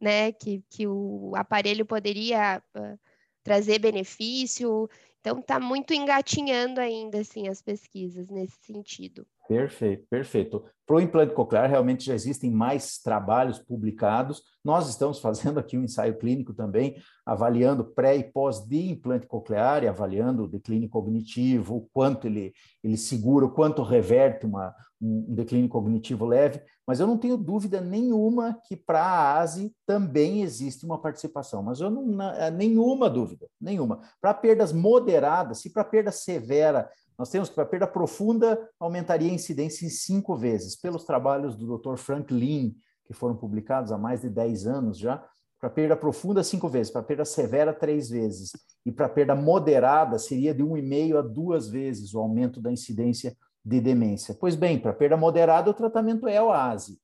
né, 0.00 0.32
que, 0.32 0.62
que 0.68 0.86
o 0.86 1.32
aparelho 1.34 1.86
poderia 1.86 2.62
uh, 2.76 2.98
trazer 3.42 3.78
benefício? 3.78 4.88
Então, 5.20 5.38
está 5.38 5.58
muito 5.58 5.94
engatinhando 5.94 6.80
ainda 6.80 7.20
assim, 7.20 7.48
as 7.48 7.62
pesquisas 7.62 8.28
nesse 8.28 8.58
sentido. 8.60 9.26
Perfeito, 9.46 10.06
perfeito. 10.08 10.64
Para 10.86 10.96
o 10.96 11.00
implante 11.00 11.34
coclear, 11.34 11.68
realmente 11.68 12.04
já 12.04 12.14
existem 12.14 12.50
mais 12.50 12.98
trabalhos 12.98 13.58
publicados. 13.58 14.42
Nós 14.64 14.88
estamos 14.88 15.18
fazendo 15.20 15.58
aqui 15.58 15.76
um 15.76 15.84
ensaio 15.84 16.18
clínico 16.18 16.54
também, 16.54 16.96
avaliando 17.26 17.84
pré 17.84 18.16
e 18.16 18.24
pós 18.24 18.66
de 18.66 18.90
implante 18.90 19.26
coclear 19.26 19.82
e 19.82 19.88
avaliando 19.88 20.44
o 20.44 20.48
declínio 20.48 20.88
cognitivo, 20.88 21.76
o 21.76 21.88
quanto 21.92 22.26
ele, 22.26 22.52
ele 22.82 22.96
segura, 22.96 23.44
o 23.44 23.50
quanto 23.50 23.82
reverte 23.82 24.46
uma, 24.46 24.74
um 25.00 25.34
declínio 25.34 25.68
cognitivo 25.68 26.24
leve. 26.24 26.62
Mas 26.86 27.00
eu 27.00 27.06
não 27.06 27.16
tenho 27.16 27.36
dúvida 27.36 27.80
nenhuma 27.80 28.58
que 28.66 28.76
para 28.76 29.02
a 29.02 29.40
ASE 29.40 29.74
também 29.86 30.42
existe 30.42 30.84
uma 30.84 31.00
participação. 31.00 31.62
Mas 31.62 31.80
eu 31.80 31.90
não, 31.90 32.06
nenhuma 32.50 33.08
dúvida, 33.08 33.46
nenhuma. 33.60 34.00
Para 34.20 34.34
perdas 34.34 34.72
moderadas, 34.72 35.60
se 35.60 35.70
para 35.70 35.84
perda 35.84 36.10
severa 36.10 36.88
nós 37.18 37.30
temos 37.30 37.48
que 37.48 37.54
para 37.54 37.64
perda 37.64 37.86
profunda 37.86 38.68
aumentaria 38.78 39.30
a 39.30 39.34
incidência 39.34 39.86
em 39.86 39.88
cinco 39.88 40.36
vezes, 40.36 40.76
pelos 40.76 41.04
trabalhos 41.04 41.56
do 41.56 41.78
Dr. 41.78 41.96
Frank 41.96 42.32
Lean, 42.32 42.72
que 43.06 43.12
foram 43.12 43.36
publicados 43.36 43.92
há 43.92 43.98
mais 43.98 44.22
de 44.22 44.28
10 44.28 44.66
anos 44.66 44.98
já. 44.98 45.24
Para 45.60 45.70
perda 45.70 45.96
profunda, 45.96 46.42
cinco 46.42 46.68
vezes, 46.68 46.92
para 46.92 47.02
perda 47.02 47.24
severa, 47.24 47.72
três 47.72 48.10
vezes. 48.10 48.52
E 48.84 48.92
para 48.92 49.08
perda 49.08 49.34
moderada, 49.34 50.18
seria 50.18 50.54
de 50.54 50.62
um 50.62 50.76
e 50.76 50.82
meio 50.82 51.16
a 51.16 51.22
duas 51.22 51.68
vezes 51.68 52.12
o 52.12 52.18
aumento 52.18 52.60
da 52.60 52.70
incidência 52.70 53.36
de 53.64 53.80
demência. 53.80 54.36
Pois 54.38 54.54
bem, 54.54 54.78
para 54.78 54.92
perda 54.92 55.16
moderada, 55.16 55.70
o 55.70 55.74
tratamento 55.74 56.28
é 56.28 56.42
o 56.42 56.52
ASE. 56.52 56.98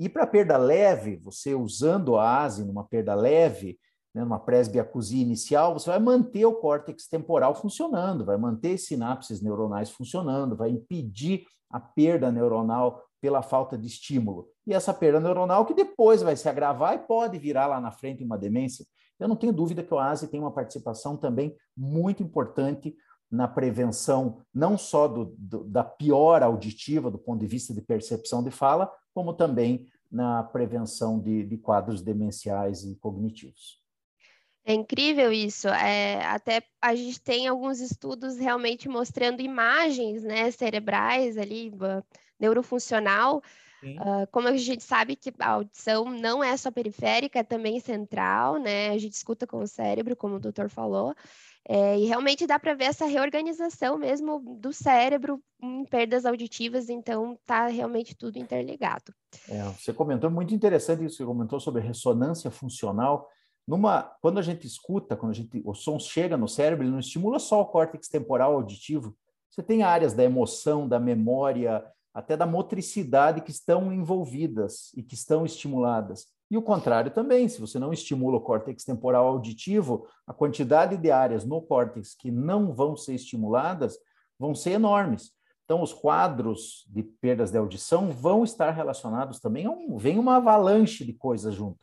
E 0.00 0.08
para 0.08 0.26
perda 0.26 0.56
leve, 0.56 1.16
você 1.16 1.54
usando 1.54 2.16
a 2.16 2.42
ASE 2.42 2.64
numa 2.64 2.84
perda 2.84 3.14
leve, 3.14 3.78
né, 4.14 4.22
numa 4.22 4.38
presbiacusia 4.38 5.22
inicial, 5.22 5.72
você 5.72 5.88
vai 5.90 5.98
manter 5.98 6.44
o 6.44 6.54
córtex 6.54 7.08
temporal 7.08 7.54
funcionando, 7.54 8.24
vai 8.24 8.36
manter 8.36 8.76
sinapses 8.78 9.40
neuronais 9.40 9.90
funcionando, 9.90 10.56
vai 10.56 10.70
impedir 10.70 11.44
a 11.70 11.80
perda 11.80 12.30
neuronal 12.30 13.02
pela 13.20 13.40
falta 13.40 13.78
de 13.78 13.86
estímulo. 13.86 14.48
E 14.66 14.74
essa 14.74 14.92
perda 14.92 15.20
neuronal 15.20 15.64
que 15.64 15.74
depois 15.74 16.22
vai 16.22 16.36
se 16.36 16.48
agravar 16.48 16.94
e 16.94 16.98
pode 16.98 17.38
virar 17.38 17.66
lá 17.66 17.80
na 17.80 17.90
frente 17.90 18.22
uma 18.22 18.36
demência. 18.36 18.84
Eu 19.18 19.28
não 19.28 19.36
tenho 19.36 19.52
dúvida 19.52 19.82
que 19.82 19.94
o 19.94 19.98
ASE 19.98 20.28
tem 20.28 20.40
uma 20.40 20.50
participação 20.50 21.16
também 21.16 21.56
muito 21.76 22.22
importante 22.22 22.94
na 23.30 23.48
prevenção 23.48 24.42
não 24.52 24.76
só 24.76 25.08
do, 25.08 25.34
do, 25.38 25.64
da 25.64 25.82
piora 25.82 26.44
auditiva 26.44 27.10
do 27.10 27.18
ponto 27.18 27.40
de 27.40 27.46
vista 27.46 27.72
de 27.72 27.80
percepção 27.80 28.42
de 28.42 28.50
fala, 28.50 28.92
como 29.14 29.32
também 29.32 29.86
na 30.10 30.42
prevenção 30.42 31.18
de, 31.18 31.44
de 31.44 31.56
quadros 31.56 32.02
demenciais 32.02 32.84
e 32.84 32.94
cognitivos. 32.96 33.81
É 34.64 34.72
incrível 34.72 35.32
isso. 35.32 35.68
É, 35.68 36.24
até 36.24 36.62
a 36.80 36.94
gente 36.94 37.20
tem 37.20 37.48
alguns 37.48 37.80
estudos 37.80 38.38
realmente 38.38 38.88
mostrando 38.88 39.40
imagens 39.40 40.22
né, 40.22 40.50
cerebrais 40.50 41.36
ali, 41.36 41.72
neurofuncional. 42.38 43.42
Uh, 43.84 44.28
como 44.30 44.46
a 44.46 44.56
gente 44.56 44.84
sabe 44.84 45.16
que 45.16 45.32
a 45.40 45.50
audição 45.50 46.04
não 46.04 46.42
é 46.42 46.56
só 46.56 46.70
periférica, 46.70 47.40
é 47.40 47.42
também 47.42 47.80
central, 47.80 48.56
né? 48.56 48.90
A 48.90 48.98
gente 48.98 49.14
escuta 49.14 49.44
com 49.44 49.58
o 49.58 49.66
cérebro, 49.66 50.14
como 50.14 50.36
o 50.36 50.40
doutor 50.40 50.70
falou. 50.70 51.16
É, 51.68 51.98
e 51.98 52.06
realmente 52.06 52.46
dá 52.46 52.58
para 52.58 52.74
ver 52.74 52.84
essa 52.84 53.06
reorganização 53.06 53.96
mesmo 53.96 54.40
do 54.58 54.72
cérebro 54.72 55.40
em 55.60 55.84
perdas 55.84 56.24
auditivas, 56.24 56.88
então 56.88 57.34
está 57.34 57.66
realmente 57.66 58.16
tudo 58.16 58.36
interligado. 58.36 59.12
É, 59.48 59.62
você 59.64 59.92
comentou 59.92 60.30
muito 60.30 60.54
interessante 60.54 61.04
isso, 61.04 61.16
você 61.16 61.24
comentou 61.24 61.60
sobre 61.60 61.82
ressonância 61.82 62.50
funcional. 62.50 63.28
Numa, 63.66 64.02
quando 64.20 64.38
a 64.38 64.42
gente 64.42 64.66
escuta, 64.66 65.16
quando 65.16 65.30
a 65.32 65.34
gente, 65.34 65.62
o 65.64 65.74
som 65.74 65.98
chega 65.98 66.36
no 66.36 66.48
cérebro, 66.48 66.84
ele 66.84 66.92
não 66.92 66.98
estimula 66.98 67.38
só 67.38 67.60
o 67.60 67.66
córtex 67.66 68.08
temporal 68.08 68.54
auditivo. 68.54 69.16
Você 69.48 69.62
tem 69.62 69.82
áreas 69.82 70.14
da 70.14 70.24
emoção, 70.24 70.88
da 70.88 70.98
memória, 70.98 71.84
até 72.12 72.36
da 72.36 72.44
motricidade 72.44 73.40
que 73.40 73.50
estão 73.50 73.92
envolvidas 73.92 74.92
e 74.96 75.02
que 75.02 75.14
estão 75.14 75.46
estimuladas. 75.46 76.26
E 76.50 76.56
o 76.58 76.62
contrário 76.62 77.10
também, 77.10 77.48
se 77.48 77.60
você 77.60 77.78
não 77.78 77.92
estimula 77.92 78.36
o 78.36 78.40
córtex 78.40 78.84
temporal 78.84 79.26
auditivo, 79.26 80.06
a 80.26 80.34
quantidade 80.34 80.96
de 80.96 81.10
áreas 81.10 81.44
no 81.44 81.62
córtex 81.62 82.14
que 82.14 82.30
não 82.30 82.74
vão 82.74 82.96
ser 82.96 83.14
estimuladas 83.14 83.96
vão 84.38 84.54
ser 84.54 84.72
enormes. 84.72 85.30
Então, 85.64 85.80
os 85.80 85.94
quadros 85.94 86.84
de 86.90 87.02
perdas 87.02 87.50
de 87.50 87.56
audição 87.56 88.10
vão 88.10 88.44
estar 88.44 88.72
relacionados 88.72 89.38
também 89.38 89.64
a 89.64 89.70
um, 89.70 89.96
vem 89.96 90.18
uma 90.18 90.36
avalanche 90.36 91.04
de 91.04 91.12
coisas 91.14 91.54
junto 91.54 91.78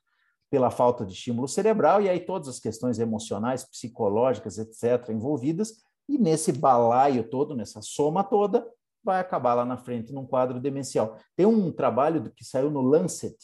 pela 0.50 0.72
falta 0.72 1.06
de 1.06 1.14
estímulo 1.14 1.48
cerebral, 1.48 2.02
e 2.02 2.10
aí 2.10 2.20
todas 2.20 2.48
as 2.48 2.60
questões 2.60 3.00
emocionais, 3.00 3.64
psicológicas, 3.64 4.58
etc., 4.58 5.10
envolvidas, 5.10 5.74
e 6.08 6.18
nesse 6.18 6.52
balaio 6.52 7.30
todo, 7.30 7.56
nessa 7.56 7.82
soma 7.82 8.24
toda, 8.24 8.68
vai 9.04 9.20
acabar 9.20 9.54
lá 9.54 9.66
na 9.66 9.78
frente 9.78 10.12
num 10.12 10.26
quadro 10.26 10.60
demencial. 10.60 11.18
Tem 11.36 11.46
um 11.46 11.72
trabalho 11.72 12.32
que 12.36 12.44
saiu 12.44 12.70
no 12.72 12.82
Lancet, 12.82 13.38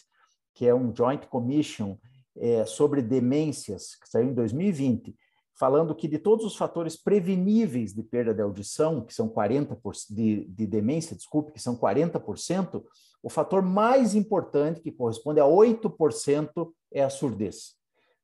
que 0.53 0.65
é 0.65 0.73
um 0.73 0.93
Joint 0.95 1.27
Commission 1.27 1.97
é, 2.37 2.65
sobre 2.65 3.01
demências, 3.01 3.95
que 3.95 4.09
saiu 4.09 4.29
em 4.29 4.33
2020, 4.33 5.15
falando 5.57 5.95
que 5.95 6.07
de 6.07 6.19
todos 6.19 6.45
os 6.45 6.57
fatores 6.57 6.97
preveníveis 6.97 7.93
de 7.93 8.03
perda 8.03 8.33
de 8.33 8.41
audição, 8.41 9.01
que 9.01 9.13
são 9.13 9.29
40%, 9.29 9.77
de, 10.09 10.45
de 10.45 10.67
demência, 10.67 11.15
desculpe, 11.15 11.53
que 11.53 11.61
são 11.61 11.77
40%, 11.77 12.83
o 13.23 13.29
fator 13.29 13.61
mais 13.61 14.13
importante, 14.13 14.81
que 14.81 14.91
corresponde 14.91 15.39
a 15.39 15.45
8%, 15.45 16.71
é 16.95 17.03
a 17.03 17.09
surdez. 17.09 17.75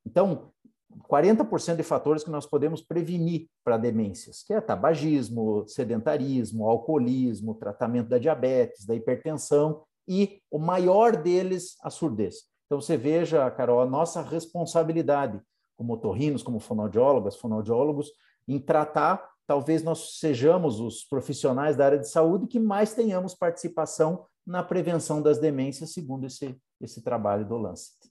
Então, 0.04 0.50
40% 1.08 1.76
de 1.76 1.82
fatores 1.82 2.24
que 2.24 2.30
nós 2.30 2.46
podemos 2.46 2.82
prevenir 2.82 3.48
para 3.64 3.76
demências, 3.76 4.42
que 4.42 4.52
é 4.52 4.60
tabagismo, 4.60 5.64
sedentarismo, 5.68 6.68
alcoolismo, 6.68 7.54
tratamento 7.54 8.08
da 8.08 8.18
diabetes, 8.18 8.84
da 8.84 8.94
hipertensão 8.94 9.82
e 10.08 10.40
o 10.50 10.58
maior 10.58 11.16
deles, 11.16 11.76
a 11.82 11.90
surdez. 11.90 12.44
Então 12.66 12.80
você 12.80 12.96
veja, 12.96 13.50
Carol, 13.50 13.80
a 13.80 13.86
nossa 13.86 14.22
responsabilidade 14.22 15.40
como 15.76 15.94
otorrinos, 15.94 16.42
como 16.42 16.60
fonoaudiólogas, 16.60 17.36
fonoaudiólogos, 17.36 18.10
em 18.46 18.58
tratar, 18.58 19.30
talvez 19.46 19.82
nós 19.82 20.18
sejamos 20.18 20.80
os 20.80 21.04
profissionais 21.04 21.76
da 21.76 21.86
área 21.86 21.98
de 21.98 22.08
saúde 22.08 22.46
que 22.46 22.58
mais 22.58 22.94
tenhamos 22.94 23.34
participação 23.34 24.24
na 24.46 24.62
prevenção 24.62 25.22
das 25.22 25.38
demências, 25.38 25.92
segundo 25.92 26.26
esse, 26.26 26.56
esse 26.80 27.02
trabalho 27.02 27.46
do 27.46 27.56
Lancet. 27.56 28.01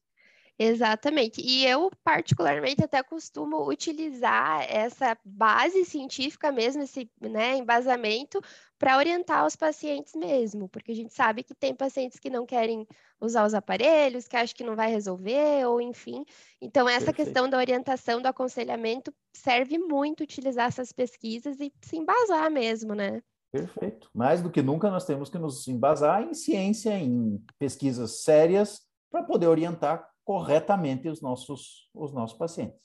Exatamente. 0.63 1.41
E 1.41 1.65
eu, 1.65 1.89
particularmente, 2.03 2.84
até 2.84 3.01
costumo 3.01 3.68
utilizar 3.68 4.63
essa 4.70 5.18
base 5.25 5.84
científica 5.86 6.51
mesmo, 6.51 6.84
esse 6.84 7.10
né, 7.20 7.58
embasamento, 7.58 8.39
para 8.77 8.96
orientar 8.96 9.44
os 9.44 9.56
pacientes 9.56 10.13
mesmo, 10.13 10.70
porque 10.70 10.91
a 10.91 10.96
gente 10.96 11.15
sabe 11.15 11.41
que 11.41 11.56
tem 11.56 11.74
pacientes 11.74 12.20
que 12.20 12.30
não 12.30 12.46
querem 12.46 12.86
usar 13.20 13.44
os 13.44 13.56
aparelhos, 13.56 14.27
que 14.27 14.38
acham 14.38 14.56
que 14.56 14.63
não 14.63 14.75
vai 14.75 14.91
resolver, 14.91 15.65
ou 15.65 15.82
enfim. 15.82 16.24
Então, 16.62 16.88
essa 16.88 17.08
Perfeito. 17.08 17.25
questão 17.25 17.50
da 17.50 17.58
orientação, 17.58 18.22
do 18.22 18.27
aconselhamento, 18.27 19.12
serve 19.36 19.80
muito 19.80 20.22
utilizar 20.22 20.68
essas 20.68 20.91
pesquisas 20.91 21.60
e 21.60 21.74
se 21.82 21.98
embasar 21.98 22.51
mesmo, 22.51 22.94
né? 22.94 23.24
Perfeito. 23.51 24.12
Mais 24.13 24.44
do 24.44 24.51
que 24.51 24.62
nunca, 24.62 24.91
nós 24.91 25.06
temos 25.06 25.27
que 25.27 25.39
nos 25.39 25.68
embasar 25.68 26.22
em 26.22 26.36
ciência, 26.36 26.96
em 26.96 27.44
pesquisas 27.58 28.22
sérias, 28.22 28.82
para 29.10 29.24
poder 29.24 29.48
orientar 29.48 30.11
corretamente 30.24 31.08
os 31.10 31.22
nossos, 31.22 31.90
os 31.94 32.13
nossos 32.13 32.38
pacientes. 32.38 32.80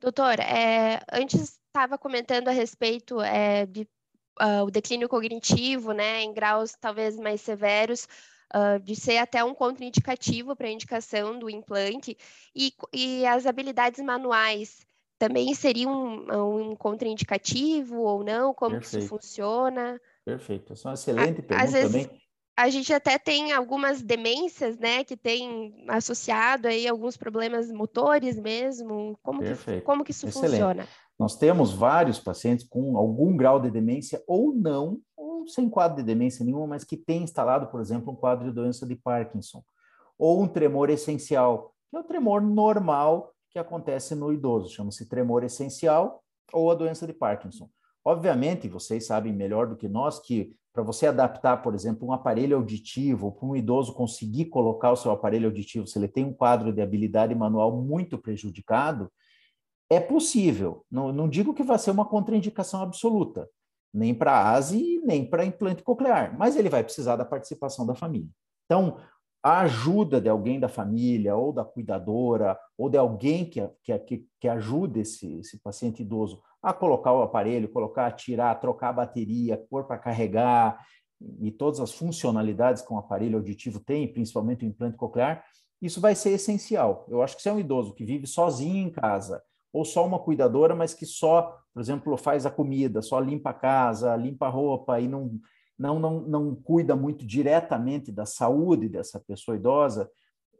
Doutor, 0.00 0.40
é, 0.40 1.00
antes 1.12 1.60
estava 1.66 1.96
comentando 1.96 2.48
a 2.48 2.52
respeito 2.52 3.20
é, 3.20 3.66
de 3.66 3.88
uh, 4.40 4.64
o 4.66 4.70
declínio 4.70 5.08
cognitivo, 5.08 5.92
né, 5.92 6.22
em 6.22 6.32
graus 6.32 6.74
talvez 6.80 7.16
mais 7.16 7.40
severos, 7.40 8.08
uh, 8.54 8.80
de 8.80 8.96
ser 8.96 9.18
até 9.18 9.44
um 9.44 9.54
contraindicativo 9.54 10.56
para 10.56 10.66
a 10.66 10.72
indicação 10.72 11.38
do 11.38 11.48
implante, 11.48 12.16
e, 12.54 12.72
e, 12.92 13.24
as 13.26 13.46
habilidades 13.46 14.02
manuais 14.04 14.84
também 15.18 15.54
seriam 15.54 15.92
um, 15.92 16.70
um 16.70 16.76
contraindicativo 16.76 18.00
ou 18.00 18.24
não? 18.24 18.52
Como 18.52 18.72
Perfeito. 18.72 18.90
que 18.90 18.98
isso 18.98 19.08
funciona? 19.08 20.00
Perfeito, 20.24 20.72
essa 20.72 20.88
é 20.88 20.90
uma 20.90 20.94
excelente 20.94 21.40
a, 21.40 21.44
pergunta 21.44 21.70
vezes, 21.70 22.06
também 22.06 22.22
a 22.56 22.68
gente 22.68 22.92
até 22.92 23.18
tem 23.18 23.52
algumas 23.52 24.02
demências, 24.02 24.78
né, 24.78 25.04
que 25.04 25.16
tem 25.16 25.84
associado 25.88 26.68
aí 26.68 26.86
alguns 26.86 27.16
problemas 27.16 27.70
motores 27.70 28.38
mesmo. 28.38 29.18
Como, 29.22 29.40
que, 29.40 29.80
como 29.80 30.04
que 30.04 30.10
isso 30.10 30.26
Excelente. 30.26 30.50
funciona? 30.50 30.88
Nós 31.18 31.36
temos 31.36 31.72
vários 31.72 32.18
pacientes 32.18 32.66
com 32.68 32.96
algum 32.96 33.36
grau 33.36 33.60
de 33.60 33.70
demência 33.70 34.22
ou 34.26 34.52
não, 34.52 34.98
ou 35.16 35.46
sem 35.48 35.68
quadro 35.68 35.96
de 35.96 36.02
demência 36.02 36.44
nenhuma, 36.44 36.66
mas 36.66 36.84
que 36.84 36.96
tem 36.96 37.22
instalado, 37.22 37.68
por 37.68 37.80
exemplo, 37.80 38.12
um 38.12 38.16
quadro 38.16 38.46
de 38.46 38.52
doença 38.52 38.86
de 38.86 38.96
Parkinson, 38.96 39.62
ou 40.18 40.42
um 40.42 40.48
tremor 40.48 40.90
essencial, 40.90 41.74
que 41.90 41.96
é 41.96 42.00
o 42.00 42.04
tremor 42.04 42.42
normal 42.42 43.32
que 43.50 43.58
acontece 43.58 44.14
no 44.14 44.32
idoso, 44.32 44.70
chama-se 44.70 45.08
tremor 45.08 45.44
essencial 45.44 46.22
ou 46.52 46.70
a 46.70 46.74
doença 46.74 47.06
de 47.06 47.12
Parkinson. 47.12 47.68
Obviamente, 48.04 48.68
vocês 48.68 49.06
sabem 49.06 49.32
melhor 49.32 49.68
do 49.68 49.76
que 49.76 49.88
nós 49.88 50.18
que 50.18 50.54
para 50.72 50.82
você 50.82 51.06
adaptar, 51.06 51.58
por 51.62 51.74
exemplo, 51.74 52.08
um 52.08 52.12
aparelho 52.12 52.56
auditivo, 52.56 53.30
para 53.32 53.46
um 53.46 53.54
idoso 53.54 53.92
conseguir 53.92 54.46
colocar 54.46 54.90
o 54.90 54.96
seu 54.96 55.10
aparelho 55.10 55.46
auditivo, 55.46 55.86
se 55.86 55.98
ele 55.98 56.08
tem 56.08 56.24
um 56.24 56.32
quadro 56.32 56.72
de 56.72 56.80
habilidade 56.80 57.34
manual 57.34 57.76
muito 57.82 58.16
prejudicado, 58.16 59.12
é 59.90 60.00
possível. 60.00 60.84
Não, 60.90 61.12
não 61.12 61.28
digo 61.28 61.52
que 61.52 61.62
vai 61.62 61.78
ser 61.78 61.90
uma 61.90 62.06
contraindicação 62.06 62.80
absoluta, 62.80 63.46
nem 63.92 64.14
para 64.14 64.52
ASE, 64.52 65.02
nem 65.04 65.28
para 65.28 65.44
implante 65.44 65.82
coclear, 65.82 66.34
mas 66.38 66.56
ele 66.56 66.70
vai 66.70 66.82
precisar 66.82 67.16
da 67.16 67.24
participação 67.24 67.86
da 67.86 67.94
família. 67.94 68.30
Então, 68.64 68.96
a 69.42 69.60
ajuda 69.60 70.20
de 70.20 70.28
alguém 70.28 70.58
da 70.58 70.68
família, 70.68 71.36
ou 71.36 71.52
da 71.52 71.64
cuidadora, 71.64 72.58
ou 72.78 72.88
de 72.88 72.96
alguém 72.96 73.44
que, 73.44 73.60
que, 73.82 74.24
que 74.40 74.48
ajude 74.48 75.00
esse, 75.00 75.40
esse 75.40 75.60
paciente 75.60 76.00
idoso 76.00 76.40
a 76.62 76.72
colocar 76.72 77.12
o 77.12 77.22
aparelho, 77.22 77.68
colocar, 77.68 78.10
tirar, 78.12 78.54
trocar 78.60 78.90
a 78.90 78.92
bateria, 78.92 79.56
pôr 79.68 79.84
para 79.84 79.98
carregar, 79.98 80.78
e 81.40 81.50
todas 81.50 81.80
as 81.80 81.92
funcionalidades 81.92 82.82
que 82.82 82.92
um 82.92 82.98
aparelho 82.98 83.38
auditivo 83.38 83.80
tem, 83.80 84.12
principalmente 84.12 84.64
o 84.64 84.68
implante 84.68 84.96
coclear, 84.96 85.44
isso 85.80 86.00
vai 86.00 86.14
ser 86.14 86.30
essencial. 86.30 87.06
Eu 87.08 87.22
acho 87.22 87.36
que 87.36 87.42
se 87.42 87.48
é 87.48 87.52
um 87.52 87.58
idoso 87.58 87.94
que 87.94 88.04
vive 88.04 88.26
sozinho 88.26 88.86
em 88.86 88.90
casa, 88.90 89.42
ou 89.72 89.84
só 89.84 90.06
uma 90.06 90.18
cuidadora, 90.18 90.74
mas 90.74 90.94
que 90.94 91.06
só, 91.06 91.58
por 91.72 91.80
exemplo, 91.80 92.16
faz 92.16 92.44
a 92.44 92.50
comida, 92.50 93.02
só 93.02 93.18
limpa 93.18 93.50
a 93.50 93.54
casa, 93.54 94.14
limpa 94.14 94.46
a 94.46 94.50
roupa 94.50 95.00
e 95.00 95.08
não, 95.08 95.40
não, 95.78 95.98
não, 95.98 96.20
não 96.20 96.54
cuida 96.54 96.94
muito 96.94 97.26
diretamente 97.26 98.12
da 98.12 98.26
saúde 98.26 98.88
dessa 98.88 99.18
pessoa 99.18 99.56
idosa, 99.56 100.08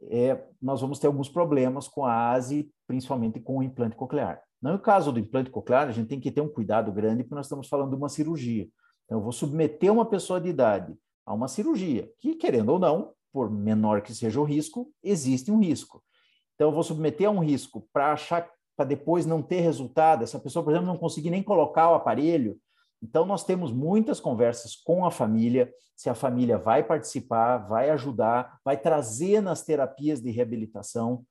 é, 0.09 0.43
nós 0.61 0.81
vamos 0.81 0.99
ter 0.99 1.07
alguns 1.07 1.29
problemas 1.29 1.87
com 1.87 2.05
a 2.05 2.31
ASE, 2.31 2.69
principalmente 2.85 3.39
com 3.39 3.59
o 3.59 3.63
implante 3.63 3.95
coclear. 3.95 4.41
No 4.71 4.79
caso 4.79 5.11
do 5.11 5.19
implante 5.19 5.49
coclear, 5.49 5.89
a 5.89 5.91
gente 5.91 6.07
tem 6.07 6.21
que 6.21 6.31
ter 6.31 6.39
um 6.39 6.47
cuidado 6.47 6.89
grande, 6.89 7.23
porque 7.23 7.35
nós 7.35 7.47
estamos 7.47 7.67
falando 7.67 7.89
de 7.89 7.97
uma 7.97 8.07
cirurgia. 8.07 8.69
Então, 9.03 9.17
eu 9.17 9.21
vou 9.21 9.33
submeter 9.33 9.91
uma 9.91 10.05
pessoa 10.05 10.39
de 10.39 10.47
idade 10.47 10.95
a 11.25 11.33
uma 11.33 11.49
cirurgia, 11.49 12.09
que, 12.17 12.35
querendo 12.35 12.69
ou 12.69 12.79
não, 12.79 13.11
por 13.33 13.51
menor 13.51 14.01
que 14.01 14.15
seja 14.15 14.39
o 14.39 14.45
risco, 14.45 14.89
existe 15.03 15.51
um 15.51 15.59
risco. 15.59 16.01
Então, 16.55 16.69
eu 16.69 16.71
vou 16.71 16.81
submeter 16.81 17.27
a 17.27 17.31
um 17.31 17.39
risco 17.39 17.85
para 17.91 18.13
achar, 18.13 18.49
para 18.77 18.85
depois 18.85 19.25
não 19.25 19.41
ter 19.41 19.59
resultado, 19.59 20.23
essa 20.23 20.39
pessoa, 20.39 20.63
por 20.63 20.71
exemplo, 20.71 20.87
não 20.87 20.97
conseguir 20.97 21.29
nem 21.29 21.43
colocar 21.43 21.91
o 21.91 21.95
aparelho. 21.95 22.57
Então, 23.01 23.25
nós 23.25 23.43
temos 23.43 23.69
muitas 23.69 24.21
conversas 24.21 24.77
com 24.77 25.05
a 25.05 25.11
família, 25.11 25.73
se 25.93 26.09
a 26.09 26.15
família 26.15 26.57
vai 26.57 26.83
participar, 26.83 27.57
vai 27.57 27.89
ajudar, 27.89 28.59
vai 28.63 28.77
trazer 28.77 29.41
nas 29.41 29.61
terapias 29.61 30.21
de 30.21 30.31
reabilitação. 30.31 31.25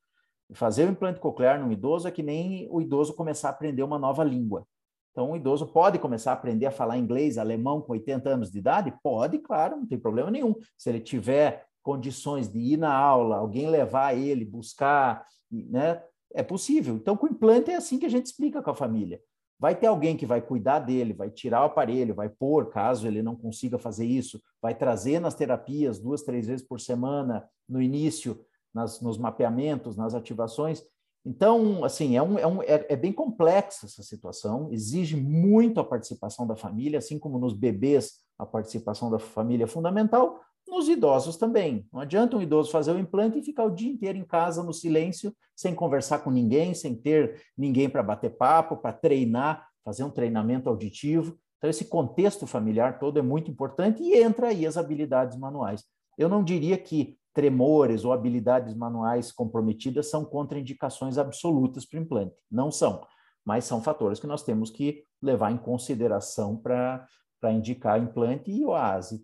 Fazer 0.55 0.89
o 0.89 0.91
implante 0.91 1.21
coclear 1.21 1.65
no 1.65 1.73
idoso 1.73 2.09
é 2.09 2.11
que 2.11 2.23
nem 2.23 2.69
o 2.71 2.81
idoso 2.81 3.15
começar 3.15 3.49
a 3.49 3.53
aprender 3.53 3.83
uma 3.83 3.99
nova 3.99 4.25
língua. 4.25 4.67
Então, 5.13 5.33
o 5.33 5.37
idoso 5.37 5.67
pode 5.67 5.99
começar 5.99 6.31
a 6.31 6.35
aprender 6.35 6.67
a 6.67 6.71
falar 6.71 6.97
inglês, 6.97 7.37
alemão 7.37 7.83
com 7.83 7.93
80 7.93 8.31
anos 8.31 8.51
de 8.51 8.59
idade? 8.59 8.95
Pode, 9.03 9.39
claro, 9.39 9.77
não 9.77 9.87
tem 9.87 9.99
problema 9.99 10.31
nenhum. 10.31 10.55
Se 10.77 10.89
ele 10.89 11.01
tiver 11.01 11.67
condições 11.83 12.51
de 12.51 12.59
ir 12.59 12.79
na 12.79 12.95
aula, 12.95 13.37
alguém 13.37 13.69
levar 13.69 14.17
ele, 14.17 14.45
buscar, 14.45 15.27
né? 15.51 16.03
É 16.35 16.43
possível. 16.43 16.95
Então, 16.95 17.15
com 17.17 17.27
o 17.27 17.31
implante 17.31 17.71
é 17.71 17.75
assim 17.75 17.99
que 17.99 18.07
a 18.07 18.09
gente 18.09 18.27
explica 18.27 18.63
com 18.63 18.71
a 18.71 18.75
família. 18.75 19.21
Vai 19.59 19.77
ter 19.77 19.87
alguém 19.87 20.17
que 20.17 20.25
vai 20.25 20.41
cuidar 20.41 20.79
dele, 20.79 21.13
vai 21.13 21.31
tirar 21.31 21.61
o 21.63 21.67
aparelho, 21.67 22.15
vai 22.15 22.29
pôr, 22.29 22.71
caso 22.71 23.07
ele 23.07 23.23
não 23.23 23.37
consiga 23.37 23.79
fazer 23.79 24.07
isso, 24.07 24.43
vai 24.61 24.75
trazer 24.75 25.21
nas 25.21 25.35
terapias 25.35 26.01
duas, 26.01 26.23
três 26.23 26.47
vezes 26.47 26.67
por 26.67 26.81
semana 26.81 27.47
no 27.69 27.81
início 27.81 28.45
nas, 28.75 29.01
nos 29.01 29.19
mapeamentos, 29.19 29.97
nas 29.97 30.15
ativações. 30.15 30.83
Então, 31.25 31.85
assim, 31.85 32.17
é, 32.17 32.23
um, 32.23 32.39
é, 32.39 32.47
um, 32.47 32.63
é, 32.63 32.87
é, 32.89 32.97
bem 32.97 33.13
complexa 33.13 33.87
essa 33.87 34.03
situação, 34.03 34.69
exige 34.73 35.17
muito 35.17 35.79
a 35.79 35.85
participação 35.85 36.47
da 36.47 36.57
família, 36.57 36.99
assim 36.99 37.19
como 37.19 37.39
nos 37.39 37.53
bebês 37.53 38.23
a 38.39 38.45
participação 38.45 39.09
da 39.11 39.21
família 39.21 39.65
é 39.65 39.69
fundamental, 39.69 40.41
nos 40.67 40.89
idosos 40.89 41.37
também. 41.37 41.87
Não 41.93 42.01
adianta 42.01 42.37
um 42.37 42.43
idoso 42.43 42.71
fazer 42.71 42.93
o 42.93 42.99
implante 42.99 43.39
e 43.39 43.43
ficar 43.43 43.65
o 43.65 43.71
dia 43.71 43.91
inteiro 43.91 44.19
em 44.19 44.25
casa 44.25 44.63
no 44.63 44.73
silêncio, 44.73 45.33
sem 45.55 45.75
conversar 45.75 46.21
com 46.21 46.31
ninguém, 46.31 46.75
sem 46.75 46.95
ter 46.95 47.41
ninguém 47.57 47.89
para 47.89 48.03
bater 48.03 48.31
papo, 48.31 48.77
para 48.77 48.93
treinar, 48.93 49.69
fazer 49.85 50.03
um 50.03 50.11
treinamento 50.11 50.69
auditivo. 50.69 51.39
Então, 51.59 51.71
esse 51.71 51.85
contexto 51.85 52.47
familiar 52.47 52.99
todo 52.99 53.19
é 53.19 53.23
muito 53.23 53.51
importante 53.51 54.03
e 54.03 54.17
entra 54.17 54.49
aí 54.49 54.67
as 54.67 54.77
habilidades 54.77 55.39
manuais. 55.39 55.85
Eu 56.19 56.29
não 56.29 56.43
diria 56.43 56.77
que 56.77 57.17
tremores 57.33 58.05
ou 58.05 58.13
habilidades 58.13 58.75
manuais 58.75 59.33
comprometidas 59.33 60.11
são 60.11 60.25
contraindicações 60.25 61.19
absolutas 61.19 61.85
para 61.85 61.99
o 61.99 62.03
implante. 62.03 62.37
Não 62.51 62.71
são, 62.71 63.07
mas 63.45 63.65
são 63.65 63.83
fatores 63.83 64.21
que 64.21 64.27
nós 64.27 64.43
temos 64.43 64.71
que 64.71 65.05
levar 65.21 65.51
em 65.51 65.59
consideração 65.59 66.57
para 66.57 67.07
indicar 67.53 68.01
implante 68.01 68.51
e 68.51 68.65
o 68.65 68.73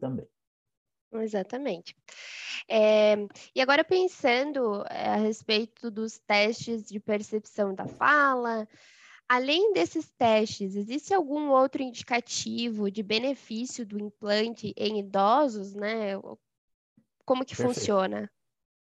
também. 0.00 0.26
Exatamente. 1.12 1.96
É, 2.68 3.16
e 3.54 3.60
agora 3.62 3.82
pensando 3.82 4.84
é, 4.90 5.08
a 5.08 5.16
respeito 5.16 5.90
dos 5.90 6.18
testes 6.18 6.84
de 6.84 7.00
percepção 7.00 7.74
da 7.74 7.86
fala, 7.86 8.68
além 9.26 9.72
desses 9.72 10.10
testes, 10.18 10.76
existe 10.76 11.14
algum 11.14 11.48
outro 11.48 11.82
indicativo 11.82 12.90
de 12.90 13.02
benefício 13.02 13.86
do 13.86 13.98
implante 13.98 14.74
em 14.76 14.98
idosos, 14.98 15.74
né? 15.74 16.12
Como 17.28 17.44
que 17.44 17.54
Perfeito. 17.54 17.74
funciona? 17.74 18.30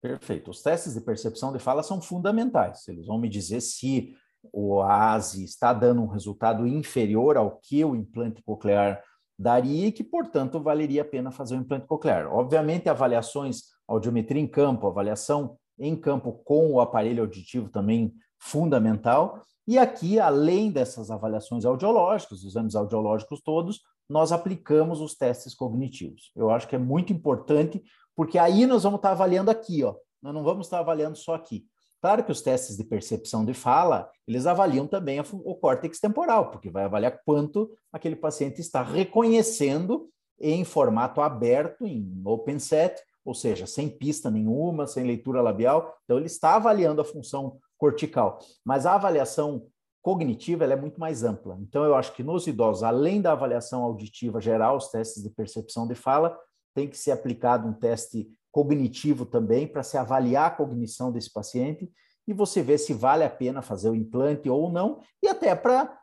Perfeito. 0.02 0.50
Os 0.50 0.64
testes 0.64 0.96
de 0.96 1.02
percepção 1.02 1.54
de 1.54 1.60
fala 1.60 1.84
são 1.84 2.02
fundamentais. 2.02 2.88
Eles 2.88 3.06
vão 3.06 3.20
me 3.20 3.30
dizer 3.30 3.62
se 3.62 4.16
o 4.52 4.82
ASE 4.82 5.44
está 5.44 5.72
dando 5.72 6.02
um 6.02 6.08
resultado 6.08 6.66
inferior 6.66 7.38
ao 7.38 7.60
que 7.60 7.86
o 7.86 7.96
implante 7.96 8.42
coclear 8.42 9.00
daria 9.38 9.86
e 9.86 9.92
que, 9.92 10.04
portanto, 10.04 10.60
valeria 10.60 11.04
a 11.04 11.06
pena 11.06 11.30
fazer 11.30 11.56
o 11.56 11.60
implante 11.60 11.86
coclear. 11.86 12.34
Obviamente, 12.34 12.90
avaliações, 12.90 13.66
audiometria 13.88 14.42
em 14.42 14.48
campo, 14.48 14.88
avaliação 14.88 15.56
em 15.78 15.96
campo 15.96 16.34
com 16.44 16.72
o 16.72 16.82
aparelho 16.82 17.22
auditivo 17.22 17.70
também 17.70 18.12
fundamental. 18.40 19.46
E 19.68 19.78
aqui, 19.78 20.20
além 20.20 20.72
dessas 20.72 21.12
avaliações 21.12 21.64
audiológicas, 21.64 22.40
os 22.40 22.46
exames 22.46 22.76
audiológicos 22.76 23.40
todos, 23.40 23.82
nós 24.10 24.32
aplicamos 24.32 25.00
os 25.00 25.16
testes 25.16 25.54
cognitivos. 25.54 26.32
Eu 26.36 26.50
acho 26.50 26.68
que 26.68 26.76
é 26.76 26.80
muito 26.80 27.14
importante 27.14 27.82
porque 28.16 28.38
aí 28.38 28.66
nós 28.66 28.84
vamos 28.84 28.98
estar 28.98 29.12
avaliando 29.12 29.52
aqui, 29.52 29.84
ó. 29.84 29.96
Nós 30.22 30.34
não 30.34 30.44
vamos 30.44 30.68
estar 30.68 30.80
avaliando 30.80 31.18
só 31.18 31.34
aqui. 31.34 31.66
Claro 32.02 32.24
que 32.24 32.32
os 32.32 32.42
testes 32.42 32.78
de 32.78 32.84
percepção 32.84 33.46
de 33.46 33.54
fala, 33.54 34.10
eles 34.28 34.48
avaliam 34.48 34.88
também 34.88 35.20
a, 35.20 35.26
o 35.44 35.56
córtex 35.56 36.00
temporal, 36.00 36.50
porque 36.50 36.70
vai 36.70 36.84
avaliar 36.84 37.22
quanto 37.24 37.72
aquele 37.94 38.16
paciente 38.16 38.60
está 38.60 38.82
reconhecendo 38.82 40.10
em 40.40 40.64
formato 40.64 41.22
aberto, 41.22 41.86
em 41.86 42.22
open 42.26 42.58
set, 42.58 43.00
ou 43.24 43.36
seja, 43.36 43.68
sem 43.68 43.88
pista 43.88 44.32
nenhuma, 44.32 44.88
sem 44.88 45.04
leitura 45.06 45.42
labial. 45.42 45.96
Então, 46.04 46.18
ele 46.18 46.26
está 46.26 46.56
avaliando 46.56 47.02
a 47.02 47.06
função 47.06 47.60
cortical. 47.78 48.40
Mas 48.66 48.88
a 48.88 48.96
avaliação 48.96 49.68
cognitiva 50.02 50.66
é 50.66 50.76
muito 50.76 51.00
mais 51.00 51.24
ampla. 51.24 51.58
Então, 51.62 51.84
eu 51.84 51.94
acho 51.94 52.14
que 52.14 52.24
nos 52.24 52.48
idosos, 52.48 52.82
além 52.82 53.22
da 53.22 53.34
avaliação 53.34 53.84
auditiva 53.84 54.42
geral, 54.42 54.78
os 54.78 54.90
testes 54.90 55.22
de 55.22 55.30
percepção 55.30 55.88
de 55.88 55.94
fala, 55.94 56.36
tem 56.74 56.88
que 56.88 56.98
ser 56.98 57.12
aplicado 57.12 57.68
um 57.68 57.74
teste 57.74 58.30
cognitivo 58.52 59.26
também 59.26 59.68
para 59.68 59.84
se 59.84 59.98
avaliar 59.98 60.48
a 60.48 60.52
cognição 60.52 61.12
desse 61.12 61.32
paciente 61.32 61.92
e 62.28 62.34
você 62.34 62.62
ver 62.62 62.78
se 62.78 62.94
vale 62.94 63.24
a 63.24 63.30
pena 63.30 63.62
fazer 63.62 63.90
o 63.90 63.96
implante 63.96 64.50
ou 64.50 64.72
não, 64.72 65.02
e 65.22 65.28
até 65.28 65.56
para 65.56 66.00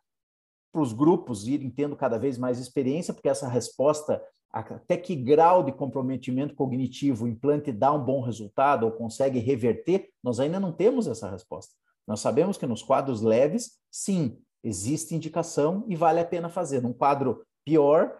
os 0.75 0.93
grupos 0.93 1.47
irem 1.47 1.71
tendo 1.71 1.97
cada 1.97 2.19
vez 2.19 2.37
mais 2.37 2.59
experiência, 2.59 3.15
porque 3.15 3.29
essa 3.29 3.49
resposta, 3.49 4.23
até 4.51 4.97
que 4.97 5.15
grau 5.15 5.63
de 5.63 5.73
comprometimento 5.73 6.55
cognitivo 6.55 7.25
o 7.25 7.29
implante 7.29 7.73
dá 7.73 7.93
um 7.93 8.05
bom 8.05 8.21
resultado 8.21 8.85
ou 8.85 8.93
consegue 8.93 9.39
reverter, 9.39 10.11
nós 10.23 10.41
ainda 10.41 10.59
não 10.59 10.73
temos 10.73 11.07
essa 11.07 11.31
resposta. 11.31 11.73
Nós 12.07 12.21
sabemos 12.21 12.57
que 12.57 12.67
nos 12.67 12.83
quadros 12.83 13.23
leves, 13.23 13.79
sim, 13.91 14.39
existe 14.65 15.15
indicação 15.15 15.85
e 15.89 15.95
vale 15.95 16.21
a 16.21 16.25
pena 16.25 16.49
fazer. 16.49 16.83
Num 16.83 16.93
quadro 16.93 17.45
pior, 17.65 18.19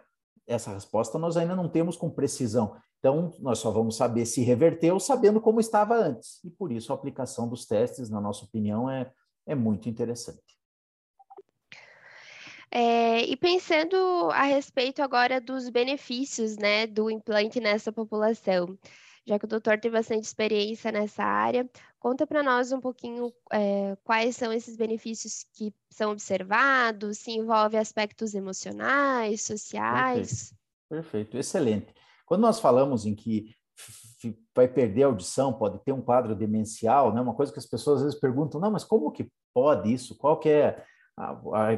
essa 0.49 0.73
resposta 0.73 1.17
nós 1.19 1.37
ainda 1.37 1.55
não 1.55 1.69
temos 1.69 1.95
com 1.95 2.09
precisão. 2.09 2.75
Então, 2.99 3.33
nós 3.39 3.59
só 3.59 3.71
vamos 3.71 3.95
saber 3.95 4.25
se 4.25 4.41
reverteu 4.41 4.99
sabendo 4.99 5.39
como 5.39 5.59
estava 5.59 5.95
antes. 5.95 6.43
E 6.43 6.49
por 6.49 6.71
isso 6.71 6.91
a 6.91 6.95
aplicação 6.95 7.47
dos 7.47 7.65
testes, 7.65 8.09
na 8.09 8.19
nossa 8.19 8.43
opinião, 8.43 8.89
é, 8.89 9.09
é 9.45 9.55
muito 9.55 9.87
interessante. 9.87 10.59
É, 12.71 13.23
e 13.23 13.35
pensando 13.35 13.95
a 14.31 14.43
respeito 14.43 15.01
agora 15.01 15.39
dos 15.39 15.69
benefícios 15.69 16.57
né, 16.57 16.85
do 16.85 17.09
implante 17.09 17.59
nessa 17.59 17.91
população, 17.91 18.77
já 19.25 19.39
que 19.39 19.45
o 19.45 19.47
doutor 19.47 19.79
tem 19.79 19.89
bastante 19.89 20.25
experiência 20.25 20.91
nessa 20.91 21.23
área. 21.23 21.67
Conta 21.99 22.25
para 22.25 22.41
nós 22.41 22.71
um 22.71 22.79
pouquinho 22.79 23.33
é, 23.51 23.97
quais 24.03 24.35
são 24.35 24.53
esses 24.53 24.77
benefícios 24.77 25.45
que 25.53 25.73
são 25.89 26.11
observados, 26.11 27.17
se 27.17 27.31
envolve 27.31 27.75
aspectos 27.75 28.33
emocionais, 28.33 29.41
sociais. 29.41 30.53
Perfeito, 30.89 30.89
Perfeito. 30.89 31.37
excelente. 31.37 31.93
Quando 32.25 32.41
nós 32.41 32.59
falamos 32.59 33.05
em 33.05 33.13
que 33.13 33.53
vai 34.55 34.67
perder 34.67 35.03
a 35.03 35.07
audição, 35.07 35.53
pode 35.53 35.79
ter 35.83 35.91
um 35.91 36.01
quadro 36.01 36.35
demencial, 36.35 37.13
né? 37.13 37.19
Uma 37.19 37.33
coisa 37.33 37.51
que 37.51 37.59
as 37.59 37.65
pessoas 37.65 37.97
às 37.97 38.03
vezes 38.03 38.19
perguntam, 38.19 38.59
não, 38.59 38.71
mas 38.71 38.83
como 38.83 39.11
que 39.11 39.29
pode 39.53 39.91
isso? 39.93 40.17
Qual 40.17 40.39
que 40.39 40.49
é 40.49 40.83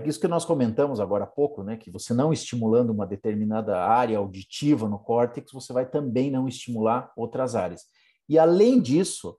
isso 0.05 0.19
que 0.19 0.27
nós 0.27 0.45
comentamos 0.45 0.99
agora 0.99 1.23
há 1.23 1.27
pouco, 1.27 1.63
né, 1.63 1.75
que 1.75 1.89
você 1.89 2.13
não 2.13 2.31
estimulando 2.31 2.91
uma 2.91 3.07
determinada 3.07 3.83
área 3.83 4.19
auditiva 4.19 4.87
no 4.87 4.99
córtex, 4.99 5.51
você 5.51 5.73
vai 5.73 5.83
também 5.83 6.29
não 6.29 6.47
estimular 6.47 7.11
outras 7.15 7.55
áreas. 7.55 7.85
E 8.29 8.37
além 8.37 8.79
disso, 8.79 9.35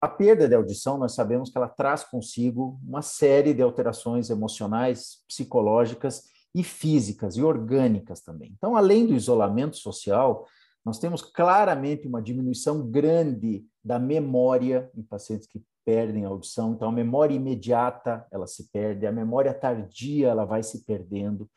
a 0.00 0.08
perda 0.08 0.48
de 0.48 0.54
audição, 0.54 0.96
nós 0.96 1.14
sabemos 1.14 1.50
que 1.50 1.58
ela 1.58 1.68
traz 1.68 2.02
consigo 2.04 2.80
uma 2.86 3.02
série 3.02 3.52
de 3.52 3.60
alterações 3.60 4.30
emocionais, 4.30 5.18
psicológicas 5.28 6.24
e 6.54 6.64
físicas 6.64 7.36
e 7.36 7.42
orgânicas 7.42 8.20
também. 8.22 8.52
Então, 8.56 8.76
além 8.76 9.06
do 9.06 9.14
isolamento 9.14 9.76
social, 9.76 10.46
nós 10.84 10.98
temos 10.98 11.20
claramente 11.20 12.08
uma 12.08 12.22
diminuição 12.22 12.90
grande 12.90 13.64
da 13.84 13.98
memória 13.98 14.90
em 14.96 15.02
pacientes 15.02 15.46
que 15.46 15.62
perdem 15.84 16.24
a 16.24 16.28
audição. 16.28 16.72
Então, 16.72 16.88
a 16.88 16.92
memória 16.92 17.34
imediata 17.34 18.26
ela 18.32 18.46
se 18.46 18.70
perde, 18.70 19.06
a 19.06 19.12
memória 19.12 19.52
tardia 19.52 20.28
ela 20.28 20.46
vai 20.46 20.62
se 20.62 20.84
perdendo, 20.84 21.48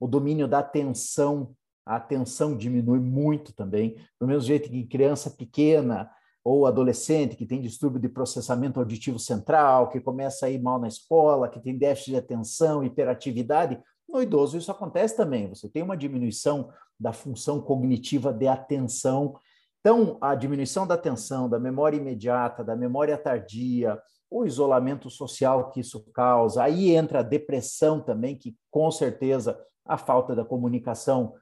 o 0.00 0.08
domínio 0.08 0.48
da 0.48 0.58
atenção, 0.58 1.54
a 1.86 1.96
atenção 1.96 2.56
diminui 2.56 2.98
muito 2.98 3.52
também, 3.52 3.96
do 4.20 4.26
mesmo 4.26 4.42
jeito 4.42 4.68
que 4.68 4.76
em 4.76 4.86
criança 4.86 5.30
pequena 5.30 6.10
ou 6.44 6.66
adolescente 6.66 7.36
que 7.36 7.46
tem 7.46 7.60
distúrbio 7.60 8.00
de 8.00 8.08
processamento 8.08 8.80
auditivo 8.80 9.18
central, 9.18 9.88
que 9.88 10.00
começa 10.00 10.46
a 10.46 10.50
ir 10.50 10.60
mal 10.60 10.80
na 10.80 10.88
escola, 10.88 11.48
que 11.48 11.60
tem 11.60 11.76
déficit 11.76 12.12
de 12.12 12.16
atenção, 12.16 12.84
hiperatividade, 12.84 13.80
no 14.08 14.20
idoso 14.20 14.58
isso 14.58 14.70
acontece 14.70 15.16
também. 15.16 15.48
Você 15.48 15.68
tem 15.68 15.82
uma 15.82 15.96
diminuição 15.96 16.68
da 16.98 17.12
função 17.12 17.60
cognitiva 17.60 18.32
de 18.32 18.48
atenção 18.48 19.36
então, 19.82 20.16
a 20.20 20.36
diminuição 20.36 20.86
da 20.86 20.94
atenção, 20.94 21.48
da 21.48 21.58
memória 21.58 21.96
imediata, 21.96 22.62
da 22.62 22.76
memória 22.76 23.18
tardia, 23.18 24.00
o 24.30 24.46
isolamento 24.46 25.10
social 25.10 25.70
que 25.70 25.80
isso 25.80 26.04
causa, 26.12 26.62
aí 26.62 26.94
entra 26.94 27.18
a 27.18 27.24
depressão 27.24 28.00
também, 28.00 28.38
que 28.38 28.56
com 28.70 28.88
certeza 28.92 29.60
a 29.84 29.98
falta 29.98 30.36
da 30.36 30.44
comunicação 30.44 31.34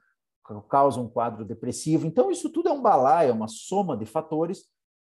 causa 0.67 0.99
um 0.99 1.07
quadro 1.07 1.45
depressivo. 1.45 2.07
Então, 2.07 2.31
isso 2.31 2.49
tudo 2.49 2.67
é 2.67 2.71
um 2.71 2.81
balaio, 2.81 3.29
é 3.29 3.33
uma 3.33 3.47
soma 3.47 3.95
de 3.95 4.07
fatores 4.07 4.63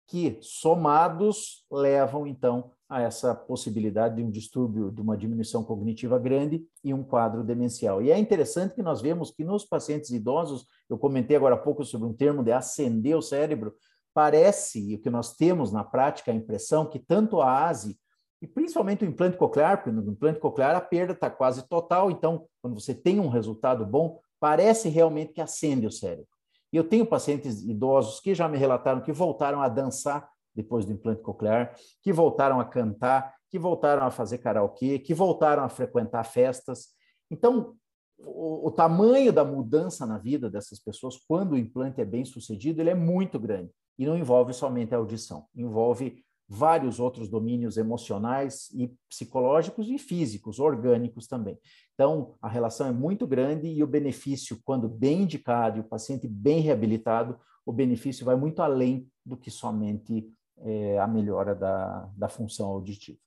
que, 0.07 0.37
somados, 0.41 1.65
levam, 1.71 2.27
então, 2.27 2.71
a 2.89 3.01
essa 3.01 3.33
possibilidade 3.33 4.17
de 4.17 4.23
um 4.23 4.29
distúrbio, 4.29 4.91
de 4.91 5.01
uma 5.01 5.17
diminuição 5.17 5.63
cognitiva 5.63 6.19
grande 6.19 6.63
e 6.83 6.93
um 6.93 7.03
quadro 7.03 7.43
demencial. 7.43 8.01
E 8.01 8.11
é 8.11 8.17
interessante 8.19 8.75
que 8.75 8.83
nós 8.83 9.01
vemos 9.01 9.31
que 9.31 9.43
nos 9.43 9.65
pacientes 9.65 10.11
idosos, 10.11 10.65
eu 10.89 10.97
comentei 10.97 11.35
agora 11.35 11.55
há 11.55 11.57
pouco 11.57 11.83
sobre 11.83 12.07
um 12.07 12.13
termo 12.13 12.43
de 12.43 12.51
acender 12.51 13.15
o 13.15 13.21
cérebro, 13.21 13.73
parece, 14.13 14.91
e 14.91 14.95
o 14.95 14.99
que 14.99 15.09
nós 15.09 15.35
temos 15.35 15.71
na 15.71 15.83
prática, 15.83 16.31
a 16.31 16.35
impressão 16.35 16.85
que 16.85 16.99
tanto 16.99 17.41
a 17.41 17.67
ASE 17.67 17.97
e 18.41 18.47
principalmente 18.47 19.03
o 19.03 19.07
implante 19.07 19.37
coclear, 19.37 19.77
porque 19.77 19.91
no 19.91 20.11
implante 20.11 20.39
coclear 20.39 20.75
a 20.75 20.81
perda 20.81 21.13
está 21.13 21.29
quase 21.29 21.67
total, 21.67 22.11
então, 22.11 22.45
quando 22.61 22.79
você 22.79 22.93
tem 22.93 23.19
um 23.19 23.29
resultado 23.29 23.85
bom, 23.85 24.19
parece 24.39 24.89
realmente 24.89 25.31
que 25.31 25.39
acende 25.39 25.87
o 25.87 25.91
cérebro. 25.91 26.32
E 26.73 26.77
eu 26.77 26.83
tenho 26.83 27.05
pacientes 27.05 27.62
idosos 27.62 28.19
que 28.19 28.33
já 28.33 28.49
me 28.49 28.57
relataram 28.57 28.99
que 28.99 29.13
voltaram 29.13 29.62
a 29.62 29.69
dançar 29.69 30.27
depois 30.55 30.86
do 30.86 30.91
implante 30.91 31.21
coclear, 31.21 31.75
que 32.01 32.12
voltaram 32.12 32.59
a 32.59 32.65
cantar, 32.65 33.36
que 33.49 33.59
voltaram 33.59 34.03
a 34.03 34.09
fazer 34.12 34.39
karaokê, 34.39 34.97
que 34.97 35.13
voltaram 35.13 35.63
a 35.63 35.69
frequentar 35.69 36.23
festas. 36.23 36.88
Então, 37.29 37.75
o, 38.17 38.67
o, 38.67 38.71
tamanho 38.71 39.31
da 39.31 39.45
mudança 39.45 40.05
na 40.05 40.17
vida 40.17 40.49
dessas 40.49 40.79
pessoas, 40.79 41.17
quando 41.27 41.51
o 41.51 41.57
implante 41.57 42.01
é 42.01 42.05
bem 42.05 42.25
sucedido, 42.25 42.81
ele 42.81 42.89
é 42.89 42.95
muito 42.95 43.39
grande. 43.39 43.71
E 43.97 44.05
não 44.05 44.17
envolve 44.17 44.53
somente 44.53 44.95
a 44.95 44.97
audição, 44.97 45.45
envolve 45.55 46.23
vários 46.47 46.99
outros 46.99 47.29
domínios 47.29 47.77
emocionais 47.77 48.69
e 48.73 48.91
psicológicos 49.07 49.88
e 49.88 49.97
físicos, 49.97 50.59
orgânicos 50.59 51.27
também. 51.27 51.57
Então, 51.93 52.36
a 52.41 52.47
relação 52.47 52.88
é 52.88 52.91
muito 52.91 53.27
grande 53.27 53.67
e 53.67 53.84
o 53.84 53.88
benefício, 53.88 54.60
quando 54.65 54.89
bem 54.89 55.21
indicado 55.21 55.77
e 55.77 55.82
o 55.82 55.88
paciente 55.88 56.27
bem 56.27 56.60
reabilitado, 56.60 57.39
o 57.65 57.71
benefício 57.71 58.25
vai 58.25 58.36
muito 58.36 58.62
além 58.62 59.08
do 59.25 59.38
que 59.38 59.51
somente 59.51 60.27
é, 60.58 60.99
a 60.99 61.08
melhora 61.08 61.53
da, 61.53 62.10
da 62.15 62.27
função 62.27 62.67
auditiva. 62.67 63.17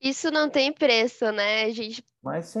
Isso 0.00 0.32
não 0.32 0.50
tem 0.50 0.72
preço, 0.72 1.30
né? 1.30 1.64
A 1.64 1.70
gente 1.70 2.04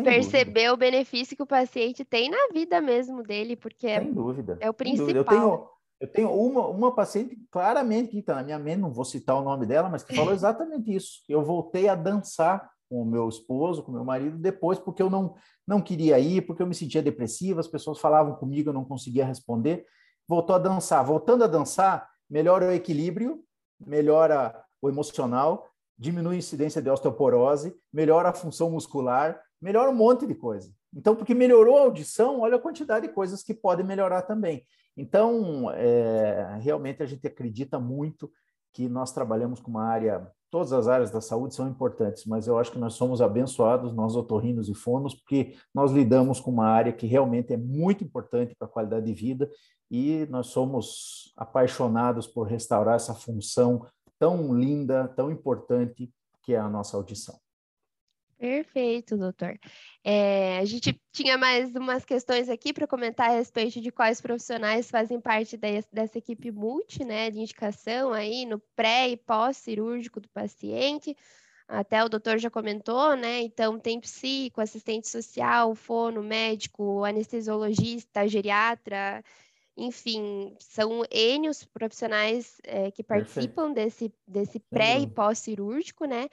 perceber 0.04 0.70
o 0.70 0.76
benefício 0.76 1.36
que 1.36 1.42
o 1.42 1.46
paciente 1.46 2.04
tem 2.04 2.30
na 2.30 2.48
vida 2.52 2.80
mesmo 2.80 3.20
dele, 3.22 3.56
porque 3.56 3.88
é, 3.88 4.00
dúvida, 4.00 4.58
é 4.60 4.70
o 4.70 4.74
principal. 4.74 5.16
Eu 5.16 5.24
tenho, 5.24 5.68
eu 6.00 6.08
tenho 6.08 6.30
uma, 6.32 6.68
uma 6.68 6.94
paciente 6.94 7.36
claramente 7.50 8.10
que 8.10 8.18
está 8.18 8.36
na 8.36 8.44
minha 8.44 8.58
mente, 8.60 8.80
não 8.80 8.92
vou 8.92 9.04
citar 9.04 9.34
o 9.36 9.42
nome 9.42 9.66
dela, 9.66 9.88
mas 9.88 10.04
que 10.04 10.14
falou 10.14 10.32
exatamente 10.34 10.94
isso. 10.94 11.22
Eu 11.28 11.42
voltei 11.42 11.88
a 11.88 11.96
dançar 11.96 12.71
com 12.92 13.00
o 13.00 13.06
meu 13.06 13.26
esposo, 13.26 13.82
com 13.82 13.90
o 13.90 13.94
meu 13.94 14.04
marido, 14.04 14.36
depois, 14.36 14.78
porque 14.78 15.02
eu 15.02 15.08
não, 15.08 15.34
não 15.66 15.80
queria 15.80 16.18
ir, 16.18 16.42
porque 16.42 16.62
eu 16.62 16.66
me 16.66 16.74
sentia 16.74 17.02
depressiva, 17.02 17.58
as 17.58 17.66
pessoas 17.66 17.98
falavam 17.98 18.34
comigo, 18.34 18.68
eu 18.68 18.74
não 18.74 18.84
conseguia 18.84 19.24
responder. 19.24 19.86
Voltou 20.28 20.54
a 20.54 20.58
dançar. 20.58 21.02
Voltando 21.02 21.42
a 21.42 21.46
dançar, 21.46 22.06
melhora 22.28 22.66
o 22.66 22.70
equilíbrio, 22.70 23.42
melhora 23.80 24.62
o 24.82 24.90
emocional, 24.90 25.66
diminui 25.96 26.34
a 26.34 26.38
incidência 26.38 26.82
de 26.82 26.90
osteoporose, 26.90 27.74
melhora 27.90 28.28
a 28.28 28.34
função 28.34 28.70
muscular, 28.70 29.40
melhora 29.58 29.90
um 29.90 29.94
monte 29.94 30.26
de 30.26 30.34
coisa. 30.34 30.70
Então, 30.94 31.16
porque 31.16 31.34
melhorou 31.34 31.78
a 31.78 31.82
audição, 31.84 32.40
olha 32.40 32.56
a 32.56 32.60
quantidade 32.60 33.08
de 33.08 33.14
coisas 33.14 33.42
que 33.42 33.54
podem 33.54 33.86
melhorar 33.86 34.20
também. 34.20 34.66
Então, 34.94 35.70
é, 35.70 36.58
realmente 36.60 37.02
a 37.02 37.06
gente 37.06 37.26
acredita 37.26 37.80
muito 37.80 38.30
que 38.70 38.86
nós 38.86 39.12
trabalhamos 39.12 39.60
com 39.60 39.70
uma 39.70 39.86
área, 39.86 40.30
todas 40.52 40.70
as 40.74 40.86
áreas 40.86 41.10
da 41.10 41.22
saúde 41.22 41.54
são 41.54 41.66
importantes, 41.66 42.26
mas 42.26 42.46
eu 42.46 42.58
acho 42.58 42.70
que 42.70 42.78
nós 42.78 42.92
somos 42.92 43.22
abençoados, 43.22 43.94
nós 43.94 44.14
otorrinos 44.14 44.68
e 44.68 44.74
fonos, 44.74 45.14
porque 45.14 45.56
nós 45.74 45.90
lidamos 45.90 46.40
com 46.40 46.50
uma 46.50 46.66
área 46.66 46.92
que 46.92 47.06
realmente 47.06 47.54
é 47.54 47.56
muito 47.56 48.04
importante 48.04 48.54
para 48.54 48.68
a 48.68 48.70
qualidade 48.70 49.06
de 49.06 49.14
vida 49.14 49.50
e 49.90 50.26
nós 50.28 50.48
somos 50.48 51.32
apaixonados 51.38 52.26
por 52.26 52.46
restaurar 52.46 52.96
essa 52.96 53.14
função 53.14 53.86
tão 54.18 54.54
linda, 54.54 55.08
tão 55.16 55.30
importante 55.30 56.12
que 56.42 56.52
é 56.52 56.58
a 56.58 56.68
nossa 56.68 56.98
audição. 56.98 57.41
Perfeito, 58.42 59.16
doutor. 59.16 59.56
É, 60.02 60.58
a 60.58 60.64
gente 60.64 61.00
tinha 61.12 61.38
mais 61.38 61.76
umas 61.76 62.04
questões 62.04 62.48
aqui 62.48 62.72
para 62.72 62.88
comentar 62.88 63.30
a 63.30 63.34
respeito 63.34 63.80
de 63.80 63.92
quais 63.92 64.20
profissionais 64.20 64.90
fazem 64.90 65.20
parte 65.20 65.56
dessa 65.56 66.18
equipe 66.18 66.50
multi, 66.50 67.04
né, 67.04 67.30
de 67.30 67.38
indicação 67.38 68.12
aí 68.12 68.44
no 68.44 68.58
pré 68.74 69.10
e 69.10 69.16
pós-cirúrgico 69.16 70.18
do 70.18 70.28
paciente. 70.30 71.16
Até 71.68 72.02
o 72.02 72.08
doutor 72.08 72.36
já 72.40 72.50
comentou, 72.50 73.14
né? 73.14 73.42
Então, 73.42 73.78
tem 73.78 74.00
psico, 74.00 74.60
assistente 74.60 75.08
social, 75.08 75.72
fono, 75.76 76.20
médico, 76.20 77.04
anestesiologista, 77.04 78.26
geriatra, 78.26 79.22
enfim, 79.76 80.52
são 80.58 81.04
N 81.12 81.48
os 81.48 81.64
profissionais 81.64 82.60
é, 82.64 82.90
que 82.90 83.04
participam 83.04 83.72
desse, 83.72 84.12
desse 84.26 84.58
pré 84.58 84.98
e 84.98 85.06
pós-cirúrgico, 85.06 86.06
né? 86.06 86.26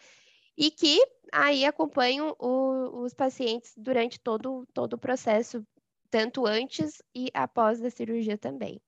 E 0.60 0.70
que 0.70 1.02
aí 1.32 1.64
acompanham 1.64 2.36
o, 2.38 3.04
os 3.04 3.14
pacientes 3.14 3.72
durante 3.78 4.20
todo, 4.20 4.68
todo 4.74 4.94
o 4.94 4.98
processo, 4.98 5.66
tanto 6.12 6.46
antes 6.46 7.02
e 7.16 7.32
após 7.34 7.82
a 7.82 7.90
cirurgia 7.90 8.38
também. 8.38 8.82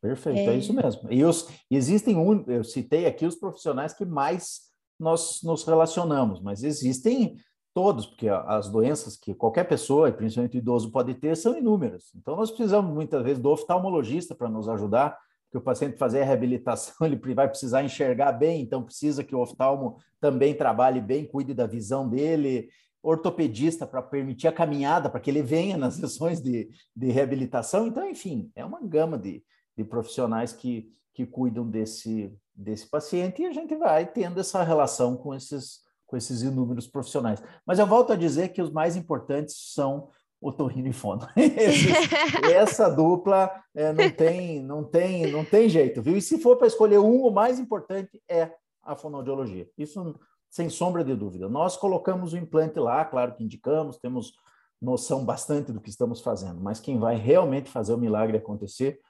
Perfeito, 0.00 0.38
é, 0.38 0.54
é 0.54 0.56
isso 0.56 0.72
mesmo. 0.72 1.12
E 1.12 1.24
os, 1.24 1.48
existem, 1.68 2.16
um, 2.16 2.44
eu 2.46 2.62
citei 2.62 3.04
aqui 3.04 3.26
os 3.26 3.34
profissionais 3.34 3.92
que 3.92 4.04
mais 4.04 4.70
nós 4.96 5.42
nos 5.42 5.64
relacionamos, 5.64 6.40
mas 6.40 6.62
existem 6.62 7.36
todos, 7.74 8.06
porque 8.06 8.28
as 8.28 8.70
doenças 8.70 9.16
que 9.16 9.34
qualquer 9.34 9.64
pessoa, 9.64 10.10
principalmente 10.12 10.56
idoso, 10.56 10.92
pode 10.92 11.14
ter, 11.14 11.36
são 11.36 11.58
inúmeras. 11.58 12.12
Então, 12.14 12.36
nós 12.36 12.50
precisamos 12.50 12.94
muitas 12.94 13.22
vezes 13.24 13.42
do 13.42 13.50
oftalmologista 13.50 14.36
para 14.36 14.48
nos 14.48 14.68
ajudar, 14.68 15.18
porque 15.56 15.58
o 15.58 15.60
paciente 15.60 15.96
fazer 15.96 16.22
a 16.22 16.24
reabilitação, 16.24 16.94
ele 17.06 17.34
vai 17.34 17.48
precisar 17.48 17.82
enxergar 17.82 18.32
bem, 18.32 18.60
então 18.60 18.82
precisa 18.82 19.24
que 19.24 19.34
o 19.34 19.40
oftalmo 19.40 19.96
também 20.20 20.54
trabalhe 20.54 21.00
bem, 21.00 21.26
cuide 21.26 21.54
da 21.54 21.66
visão 21.66 22.08
dele, 22.08 22.68
ortopedista 23.02 23.86
para 23.86 24.02
permitir 24.02 24.48
a 24.48 24.52
caminhada, 24.52 25.08
para 25.08 25.20
que 25.20 25.30
ele 25.30 25.42
venha 25.42 25.76
nas 25.76 25.94
sessões 25.96 26.40
de, 26.40 26.68
de 26.94 27.10
reabilitação. 27.10 27.86
Então, 27.86 28.08
enfim, 28.08 28.50
é 28.54 28.64
uma 28.64 28.80
gama 28.82 29.16
de, 29.16 29.42
de 29.76 29.84
profissionais 29.84 30.52
que, 30.52 30.90
que 31.14 31.24
cuidam 31.24 31.68
desse, 31.68 32.32
desse 32.54 32.88
paciente 32.88 33.42
e 33.42 33.46
a 33.46 33.52
gente 33.52 33.74
vai 33.76 34.06
tendo 34.06 34.40
essa 34.40 34.62
relação 34.62 35.16
com 35.16 35.34
esses 35.34 35.84
com 36.06 36.16
esses 36.16 36.42
inúmeros 36.42 36.86
profissionais. 36.86 37.42
Mas 37.66 37.80
eu 37.80 37.86
volto 37.86 38.12
a 38.12 38.16
dizer 38.16 38.50
que 38.50 38.62
os 38.62 38.70
mais 38.70 38.94
importantes 38.94 39.72
são 39.74 40.08
o 40.46 40.52
Torrino 40.52 40.88
e 40.88 40.92
Fono. 40.92 41.26
essa 42.54 42.88
dupla 42.88 43.50
é, 43.74 43.92
não 43.92 44.10
tem, 44.10 44.62
não 44.62 44.84
tem, 44.84 45.30
não 45.32 45.44
tem 45.44 45.68
jeito, 45.68 46.00
viu? 46.00 46.16
E 46.16 46.22
se 46.22 46.38
for 46.38 46.56
para 46.56 46.68
escolher 46.68 46.98
um, 46.98 47.26
o 47.26 47.30
mais 47.32 47.58
importante 47.58 48.22
é 48.28 48.52
a 48.82 48.94
fonoaudiologia. 48.94 49.68
Isso 49.76 50.14
sem 50.48 50.70
sombra 50.70 51.02
de 51.02 51.14
dúvida. 51.14 51.48
Nós 51.48 51.76
colocamos 51.76 52.32
o 52.32 52.38
implante 52.38 52.78
lá, 52.78 53.04
claro 53.04 53.34
que 53.34 53.42
indicamos, 53.42 53.98
temos 53.98 54.34
noção 54.80 55.24
bastante 55.24 55.72
do 55.72 55.80
que 55.80 55.90
estamos 55.90 56.20
fazendo, 56.20 56.60
mas 56.60 56.78
quem 56.78 56.98
vai 56.98 57.16
realmente 57.16 57.68
fazer 57.68 57.94
o 57.94 57.98
milagre 57.98 58.36
acontecer 58.36 59.00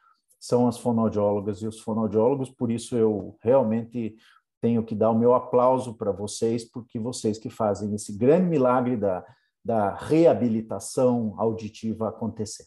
são 0.40 0.66
as 0.66 0.78
fonoaudiólogas 0.78 1.60
e 1.60 1.66
os 1.66 1.80
fonoaudiólogos, 1.80 2.50
por 2.50 2.70
isso 2.70 2.96
eu 2.96 3.36
realmente 3.42 4.16
tenho 4.60 4.82
que 4.82 4.94
dar 4.94 5.10
o 5.10 5.18
meu 5.18 5.34
aplauso 5.34 5.94
para 5.94 6.12
vocês, 6.12 6.64
porque 6.64 6.98
vocês 6.98 7.36
que 7.36 7.50
fazem 7.50 7.94
esse 7.94 8.16
grande 8.16 8.46
milagre 8.46 8.96
da, 8.96 9.24
da 9.66 9.96
reabilitação 9.96 11.34
auditiva 11.36 12.08
acontecer. 12.08 12.66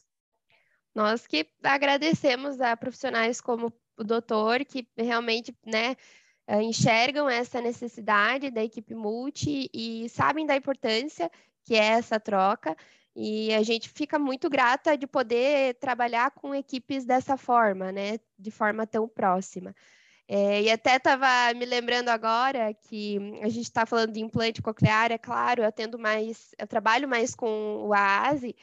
Nós 0.94 1.26
que 1.26 1.48
agradecemos 1.64 2.60
a 2.60 2.76
profissionais 2.76 3.40
como 3.40 3.72
o 3.98 4.04
doutor, 4.04 4.66
que 4.66 4.86
realmente 4.98 5.56
né, 5.66 5.96
eh, 6.46 6.62
enxergam 6.62 7.30
essa 7.30 7.62
necessidade 7.62 8.52
da 8.52 8.62
equipe 8.62 8.94
multi 8.94 9.70
e 9.74 10.10
sabem 10.10 10.46
da 10.46 10.58
importância 10.58 11.32
que 11.64 11.74
é 11.74 11.86
essa 11.86 12.20
troca. 12.20 12.76
E 13.16 13.54
a 13.54 13.64
gente 13.64 13.88
fica 13.88 14.20
muito 14.20 14.50
grata 14.50 14.98
de 14.98 15.08
poder 15.08 15.76
trabalhar 15.76 16.32
com 16.32 16.54
equipes 16.54 17.06
dessa 17.06 17.38
forma, 17.38 17.94
né, 17.94 18.20
de 18.38 18.52
forma 18.52 18.86
tão 18.86 19.08
próxima. 19.08 19.74
É, 20.32 20.62
e 20.62 20.70
até 20.70 20.98
estava 20.98 21.28
me 21.56 21.66
lembrando 21.66 22.10
agora 22.10 22.72
que 22.72 23.18
a 23.42 23.50
gente 23.50 23.64
está 23.64 23.84
falando 23.84 24.14
de 24.14 24.20
implante 24.20 24.62
coclear, 24.62 25.12
é 25.12 25.18
claro, 25.18 25.64
eu 25.64 25.68
atendo 25.68 25.98
mais, 25.98 26.54
eu 26.60 26.68
trabalho 26.68 27.10
mais 27.10 27.34
com 27.34 27.88
o 27.88 27.92
AASE, 27.96 28.56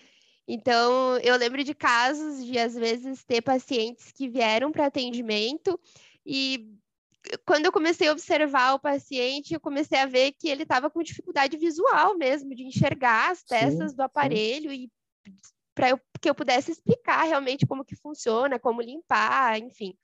então 0.47 1.19
eu 1.19 1.37
lembro 1.37 1.65
de 1.65 1.75
casos 1.75 2.47
de 2.47 2.57
às 2.57 2.77
vezes 2.77 3.25
ter 3.25 3.43
pacientes 3.43 4.13
que 4.13 4.29
vieram 4.29 4.71
para 4.71 4.87
atendimento 4.87 5.77
e 6.25 6.73
quando 7.45 7.67
eu 7.67 7.73
comecei 7.73 8.07
a 8.07 8.13
observar 8.13 8.75
o 8.75 8.79
paciente, 8.79 9.53
eu 9.53 9.59
comecei 9.59 9.99
a 9.99 10.07
ver 10.07 10.31
que 10.39 10.49
ele 10.49 10.63
estava 10.63 10.89
com 10.89 11.03
dificuldade 11.03 11.57
visual 11.57 12.17
mesmo, 12.17 12.55
de 12.55 12.63
enxergar 12.63 13.33
as 13.33 13.43
peças 13.43 13.91
sim, 13.91 13.97
do 13.97 14.03
aparelho 14.03 14.71
sim. 14.71 14.85
e 14.85 15.33
para 15.75 15.99
que 16.21 16.31
eu 16.31 16.35
pudesse 16.35 16.71
explicar 16.71 17.25
realmente 17.25 17.67
como 17.67 17.85
que 17.85 17.97
funciona, 17.97 18.57
como 18.57 18.81
limpar, 18.81 19.59
enfim. 19.59 19.97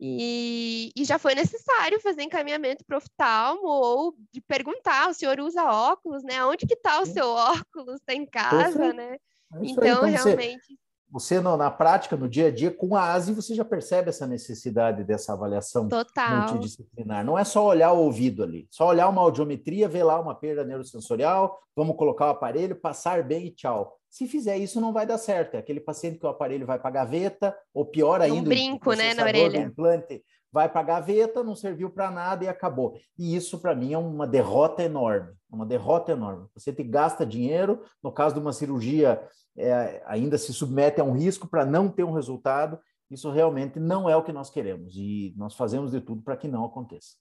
E, 0.00 0.92
e, 0.96 1.04
já 1.04 1.18
foi 1.18 1.34
necessário 1.34 2.00
fazer 2.00 2.22
encaminhamento 2.22 2.84
para 2.84 2.98
oftalmo 2.98 3.66
ou 3.66 4.14
de 4.32 4.40
perguntar, 4.40 5.10
o 5.10 5.14
senhor 5.14 5.40
usa 5.40 5.64
óculos, 5.64 6.22
né? 6.22 6.44
Onde 6.44 6.66
que 6.66 6.74
está 6.74 7.00
o 7.00 7.06
seu 7.06 7.26
óculos? 7.34 7.96
Está 7.96 8.14
em 8.14 8.24
casa, 8.24 8.92
né? 8.92 9.14
É 9.14 9.18
então, 9.62 9.84
então, 9.84 10.02
realmente... 10.04 10.78
Você, 11.10 11.40
você 11.40 11.40
na 11.40 11.70
prática, 11.70 12.16
no 12.16 12.28
dia 12.28 12.46
a 12.46 12.50
dia, 12.50 12.70
com 12.70 12.94
a 12.94 13.12
ASI, 13.12 13.32
você 13.32 13.54
já 13.54 13.64
percebe 13.64 14.10
essa 14.10 14.26
necessidade 14.26 15.02
dessa 15.02 15.32
avaliação 15.32 15.88
Total. 15.88 16.42
multidisciplinar. 16.42 17.24
Não 17.24 17.36
é 17.36 17.42
só 17.42 17.66
olhar 17.66 17.92
o 17.92 17.98
ouvido 17.98 18.44
ali, 18.44 18.68
só 18.70 18.86
olhar 18.86 19.08
uma 19.08 19.22
audiometria, 19.22 19.88
ver 19.88 20.04
lá 20.04 20.20
uma 20.20 20.34
perda 20.34 20.64
neurosensorial, 20.64 21.58
vamos 21.74 21.96
colocar 21.96 22.26
o 22.26 22.30
aparelho, 22.30 22.76
passar 22.76 23.24
bem 23.24 23.46
e 23.46 23.50
tchau. 23.50 23.97
Se 24.10 24.26
fizer 24.26 24.56
isso, 24.56 24.80
não 24.80 24.92
vai 24.92 25.06
dar 25.06 25.18
certo. 25.18 25.54
É 25.54 25.58
aquele 25.58 25.80
paciente 25.80 26.18
que 26.18 26.26
o 26.26 26.28
aparelho 26.28 26.66
vai 26.66 26.78
para 26.78 26.88
a 26.88 26.92
gaveta, 26.92 27.56
ou 27.74 27.84
pior 27.84 28.20
ainda, 28.20 28.40
um 28.40 28.44
brinco, 28.44 28.94
né, 28.94 29.14
na 29.14 29.24
orelha. 29.24 29.58
implante 29.58 30.24
vai 30.50 30.68
para 30.68 30.80
a 30.80 30.84
gaveta, 30.84 31.44
não 31.44 31.54
serviu 31.54 31.90
para 31.90 32.10
nada 32.10 32.44
e 32.44 32.48
acabou. 32.48 32.98
E 33.18 33.36
isso, 33.36 33.58
para 33.58 33.74
mim, 33.74 33.92
é 33.92 33.98
uma 33.98 34.26
derrota 34.26 34.82
enorme. 34.82 35.34
Uma 35.50 35.66
derrota 35.66 36.12
enorme. 36.12 36.48
Você 36.54 36.72
te 36.72 36.82
gasta 36.82 37.24
dinheiro, 37.24 37.82
no 38.02 38.12
caso 38.12 38.34
de 38.34 38.40
uma 38.40 38.52
cirurgia, 38.52 39.22
é, 39.56 40.02
ainda 40.06 40.38
se 40.38 40.52
submete 40.52 41.00
a 41.00 41.04
um 41.04 41.12
risco 41.12 41.46
para 41.46 41.64
não 41.64 41.88
ter 41.88 42.04
um 42.04 42.12
resultado. 42.12 42.78
Isso 43.10 43.30
realmente 43.30 43.78
não 43.78 44.08
é 44.08 44.16
o 44.16 44.22
que 44.22 44.32
nós 44.32 44.50
queremos 44.50 44.94
e 44.96 45.34
nós 45.36 45.54
fazemos 45.54 45.92
de 45.92 46.00
tudo 46.00 46.22
para 46.22 46.36
que 46.36 46.48
não 46.48 46.64
aconteça. 46.64 47.16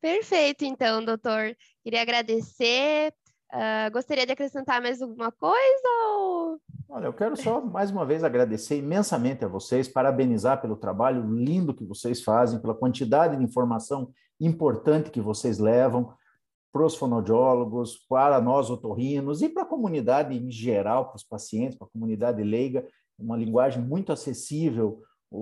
Perfeito, 0.00 0.64
então, 0.64 1.04
doutor. 1.04 1.56
Queria 1.82 2.02
agradecer 2.02 3.12
Uh, 3.54 3.88
gostaria 3.92 4.26
de 4.26 4.32
acrescentar 4.32 4.82
mais 4.82 5.00
alguma 5.00 5.30
coisa? 5.30 5.88
Ou... 6.08 6.58
Olha, 6.88 7.06
eu 7.06 7.12
quero 7.12 7.36
só 7.36 7.60
mais 7.60 7.88
uma 7.88 8.04
vez 8.04 8.24
agradecer 8.24 8.76
imensamente 8.78 9.44
a 9.44 9.48
vocês, 9.48 9.86
parabenizar 9.86 10.60
pelo 10.60 10.74
trabalho 10.74 11.24
lindo 11.32 11.72
que 11.72 11.84
vocês 11.84 12.20
fazem, 12.20 12.58
pela 12.58 12.74
quantidade 12.74 13.36
de 13.36 13.44
informação 13.44 14.12
importante 14.40 15.10
que 15.10 15.20
vocês 15.20 15.60
levam 15.60 16.12
para 16.72 16.84
os 16.84 16.96
fonoaudiólogos, 16.96 18.04
para 18.08 18.40
nós 18.40 18.70
otorrinos 18.70 19.40
e 19.40 19.48
para 19.48 19.62
a 19.62 19.66
comunidade 19.66 20.36
em 20.36 20.50
geral, 20.50 21.06
para 21.06 21.16
os 21.16 21.22
pacientes, 21.22 21.78
para 21.78 21.86
a 21.86 21.90
comunidade 21.90 22.42
leiga, 22.42 22.84
uma 23.16 23.36
linguagem 23.36 23.80
muito 23.80 24.12
acessível 24.12 25.00
o, 25.30 25.38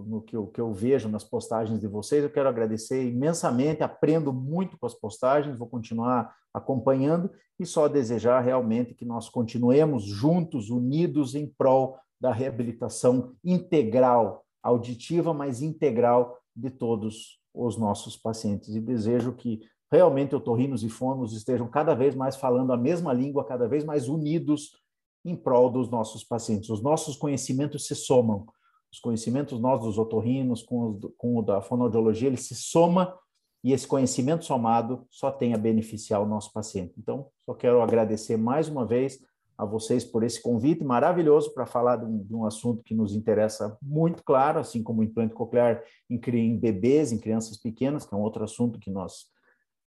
o, 0.00 0.04
no 0.06 0.22
que 0.22 0.36
eu, 0.36 0.46
que 0.46 0.60
eu 0.60 0.72
vejo 0.72 1.08
nas 1.08 1.24
postagens 1.24 1.80
de 1.80 1.86
vocês. 1.86 2.22
Eu 2.22 2.30
quero 2.30 2.48
agradecer 2.48 3.06
imensamente, 3.06 3.82
aprendo 3.82 4.32
muito 4.32 4.78
com 4.78 4.86
as 4.86 4.94
postagens, 4.94 5.58
vou 5.58 5.68
continuar 5.68 6.34
acompanhando 6.52 7.30
e 7.58 7.64
só 7.64 7.88
desejar 7.88 8.40
realmente 8.40 8.94
que 8.94 9.04
nós 9.04 9.28
continuemos 9.28 10.04
juntos, 10.04 10.70
unidos 10.70 11.34
em 11.34 11.46
prol 11.46 11.96
da 12.20 12.32
reabilitação 12.32 13.34
integral, 13.42 14.44
auditiva, 14.62 15.32
mas 15.32 15.62
integral 15.62 16.38
de 16.54 16.70
todos 16.70 17.40
os 17.54 17.76
nossos 17.78 18.16
pacientes. 18.16 18.74
E 18.74 18.80
desejo 18.80 19.32
que 19.32 19.60
realmente 19.90 20.36
otorrinos 20.36 20.84
e 20.84 20.88
fonos 20.88 21.32
estejam 21.32 21.68
cada 21.68 21.94
vez 21.94 22.14
mais 22.14 22.36
falando 22.36 22.72
a 22.72 22.76
mesma 22.76 23.12
língua, 23.12 23.44
cada 23.44 23.66
vez 23.66 23.84
mais 23.84 24.08
unidos 24.08 24.78
em 25.24 25.34
prol 25.34 25.70
dos 25.70 25.90
nossos 25.90 26.24
pacientes. 26.24 26.70
Os 26.70 26.82
nossos 26.82 27.16
conhecimentos 27.16 27.86
se 27.86 27.94
somam 27.94 28.46
os 28.92 28.98
conhecimentos 28.98 29.60
nós 29.60 29.80
dos 29.80 29.98
otorrinos 29.98 30.62
com, 30.62 30.98
com 31.16 31.36
o 31.38 31.42
da 31.42 31.60
fonoaudiologia, 31.60 32.28
ele 32.28 32.36
se 32.36 32.54
soma 32.54 33.16
e 33.62 33.72
esse 33.72 33.86
conhecimento 33.86 34.44
somado 34.44 35.06
só 35.10 35.30
tem 35.30 35.54
a 35.54 35.58
beneficiar 35.58 36.22
o 36.22 36.26
nosso 36.26 36.52
paciente. 36.52 36.94
Então, 36.98 37.28
só 37.44 37.54
quero 37.54 37.82
agradecer 37.82 38.36
mais 38.36 38.68
uma 38.68 38.86
vez 38.86 39.20
a 39.56 39.64
vocês 39.66 40.02
por 40.02 40.22
esse 40.22 40.40
convite 40.40 40.82
maravilhoso 40.82 41.52
para 41.52 41.66
falar 41.66 41.96
de 41.96 42.06
um, 42.06 42.24
de 42.24 42.34
um, 42.34 42.46
assunto 42.46 42.82
que 42.82 42.94
nos 42.94 43.14
interessa 43.14 43.76
muito 43.82 44.24
claro, 44.24 44.58
assim 44.58 44.82
como 44.82 45.02
o 45.02 45.04
implante 45.04 45.34
coclear 45.34 45.82
em, 46.08 46.18
em 46.18 46.58
bebês, 46.58 47.12
em 47.12 47.18
crianças 47.18 47.58
pequenas, 47.58 48.06
que 48.06 48.14
é 48.14 48.16
um 48.16 48.22
outro 48.22 48.42
assunto 48.42 48.78
que 48.78 48.90
nós, 48.90 49.26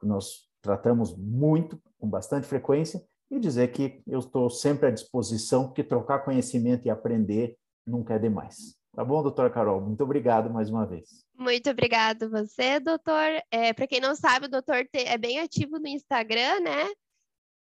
que 0.00 0.06
nós 0.06 0.48
tratamos 0.62 1.14
muito, 1.14 1.78
com 1.98 2.08
bastante 2.08 2.46
frequência, 2.46 3.04
e 3.30 3.38
dizer 3.38 3.70
que 3.70 4.02
eu 4.06 4.20
estou 4.20 4.48
sempre 4.48 4.86
à 4.86 4.90
disposição, 4.90 5.66
porque 5.66 5.84
trocar 5.84 6.24
conhecimento 6.24 6.86
e 6.86 6.90
aprender 6.90 7.58
nunca 7.86 8.14
é 8.14 8.18
demais. 8.18 8.79
Tá 8.92 9.04
bom, 9.04 9.22
doutora 9.22 9.48
Carol? 9.48 9.80
Muito 9.80 10.02
obrigado 10.02 10.50
mais 10.50 10.68
uma 10.68 10.84
vez. 10.84 11.24
Muito 11.38 11.70
obrigado 11.70 12.28
você, 12.28 12.80
doutor. 12.80 13.40
É, 13.50 13.72
Para 13.72 13.86
quem 13.86 14.00
não 14.00 14.16
sabe, 14.16 14.46
o 14.46 14.50
doutor 14.50 14.86
é 14.92 15.16
bem 15.16 15.38
ativo 15.38 15.78
no 15.78 15.86
Instagram, 15.86 16.60
né? 16.60 16.86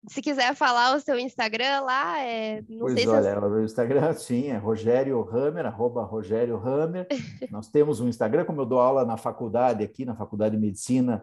Se 0.08 0.22
quiser 0.22 0.54
falar 0.54 0.96
o 0.96 1.00
seu 1.00 1.18
Instagram 1.18 1.82
lá, 1.82 2.20
é, 2.20 2.62
não 2.68 2.80
pois 2.80 2.94
sei 2.94 3.06
olha, 3.06 3.34
se... 3.34 3.46
o 3.46 3.64
Instagram, 3.64 4.12
sim, 4.14 4.46
é 4.48 4.56
Rogério 4.56 5.20
Hammer, 5.30 5.66
arroba 5.66 6.02
Rogério 6.02 6.56
Hammer. 6.56 7.06
Nós 7.50 7.68
temos 7.68 8.00
um 8.00 8.08
Instagram, 8.08 8.44
como 8.44 8.62
eu 8.62 8.66
dou 8.66 8.80
aula 8.80 9.04
na 9.04 9.18
faculdade 9.18 9.84
aqui, 9.84 10.06
na 10.06 10.16
Faculdade 10.16 10.56
de 10.56 10.60
Medicina, 10.60 11.22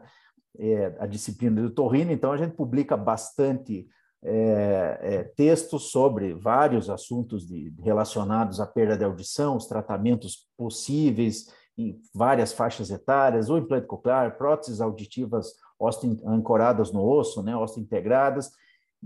é, 0.57 0.95
a 0.99 1.07
disciplina 1.07 1.61
do 1.61 1.71
torrino, 1.71 2.11
então 2.11 2.31
a 2.31 2.37
gente 2.37 2.55
publica 2.55 2.95
bastante 2.95 3.87
é, 4.23 4.99
é, 5.01 5.23
textos 5.23 5.91
sobre 5.91 6.33
vários 6.33 6.89
assuntos 6.89 7.47
de, 7.47 7.73
relacionados 7.81 8.59
à 8.59 8.65
perda 8.65 8.97
de 8.97 9.03
audição, 9.03 9.55
os 9.55 9.67
tratamentos 9.67 10.47
possíveis 10.57 11.51
em 11.77 11.99
várias 12.13 12.51
faixas 12.51 12.89
etárias, 12.89 13.49
o 13.49 13.57
implante 13.57 13.85
coclear, 13.85 14.37
próteses 14.37 14.81
auditivas 14.81 15.53
ancoradas 16.25 16.91
no 16.91 17.07
osso, 17.07 17.43
né, 17.43 17.53
integradas. 17.77 18.51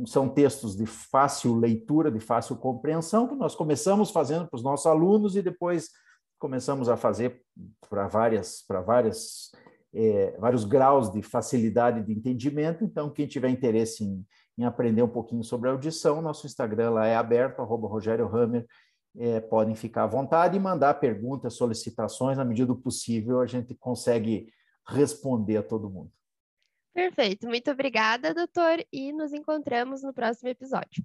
São 0.06 0.30
textos 0.30 0.78
de 0.78 0.86
fácil 0.86 1.58
leitura, 1.58 2.10
de 2.10 2.22
fácil 2.22 2.56
compreensão, 2.56 3.28
que 3.28 3.36
nós 3.36 3.54
começamos 3.56 4.10
fazendo 4.10 4.48
para 4.48 4.56
os 4.56 4.64
nossos 4.64 4.86
alunos 4.86 5.36
e 5.36 5.42
depois 5.42 5.90
começamos 6.40 6.88
a 6.88 6.96
fazer 6.96 7.42
para 7.90 8.08
várias, 8.08 8.64
para 8.66 8.80
várias, 8.80 9.52
é, 9.94 10.38
vários 10.40 10.64
graus 10.64 11.12
de 11.12 11.22
facilidade 11.22 12.02
de 12.04 12.14
entendimento. 12.14 12.86
Então, 12.86 13.10
quem 13.10 13.28
tiver 13.28 13.50
interesse 13.50 14.06
em, 14.06 14.26
em 14.58 14.64
aprender 14.64 15.02
um 15.02 15.08
pouquinho 15.08 15.44
sobre 15.44 15.70
audição, 15.70 16.22
nosso 16.22 16.46
Instagram 16.46 16.92
lá 16.92 17.08
é 17.08 17.16
aberto, 17.16 17.62
arroba 17.62 17.88
Rogério 17.88 18.28
Hammer, 18.28 18.66
é, 19.18 19.40
podem 19.40 19.76
ficar 19.76 20.04
à 20.04 20.08
vontade 20.08 20.56
e 20.56 20.60
mandar 20.60 20.94
perguntas, 20.96 21.56
solicitações, 21.56 22.38
na 22.38 22.46
medida 22.46 22.68
do 22.68 22.76
possível, 22.76 23.42
a 23.42 23.46
gente 23.46 23.76
consegue 23.76 24.52
responder 24.88 25.58
a 25.58 25.64
todo 25.64 25.90
mundo. 25.90 26.12
Perfeito, 26.94 27.48
muito 27.48 27.72
obrigada, 27.72 28.34
doutor, 28.34 28.86
e 28.92 29.14
nos 29.14 29.32
encontramos 29.32 30.04
no 30.04 30.14
próximo 30.14 30.50
episódio. 30.50 31.04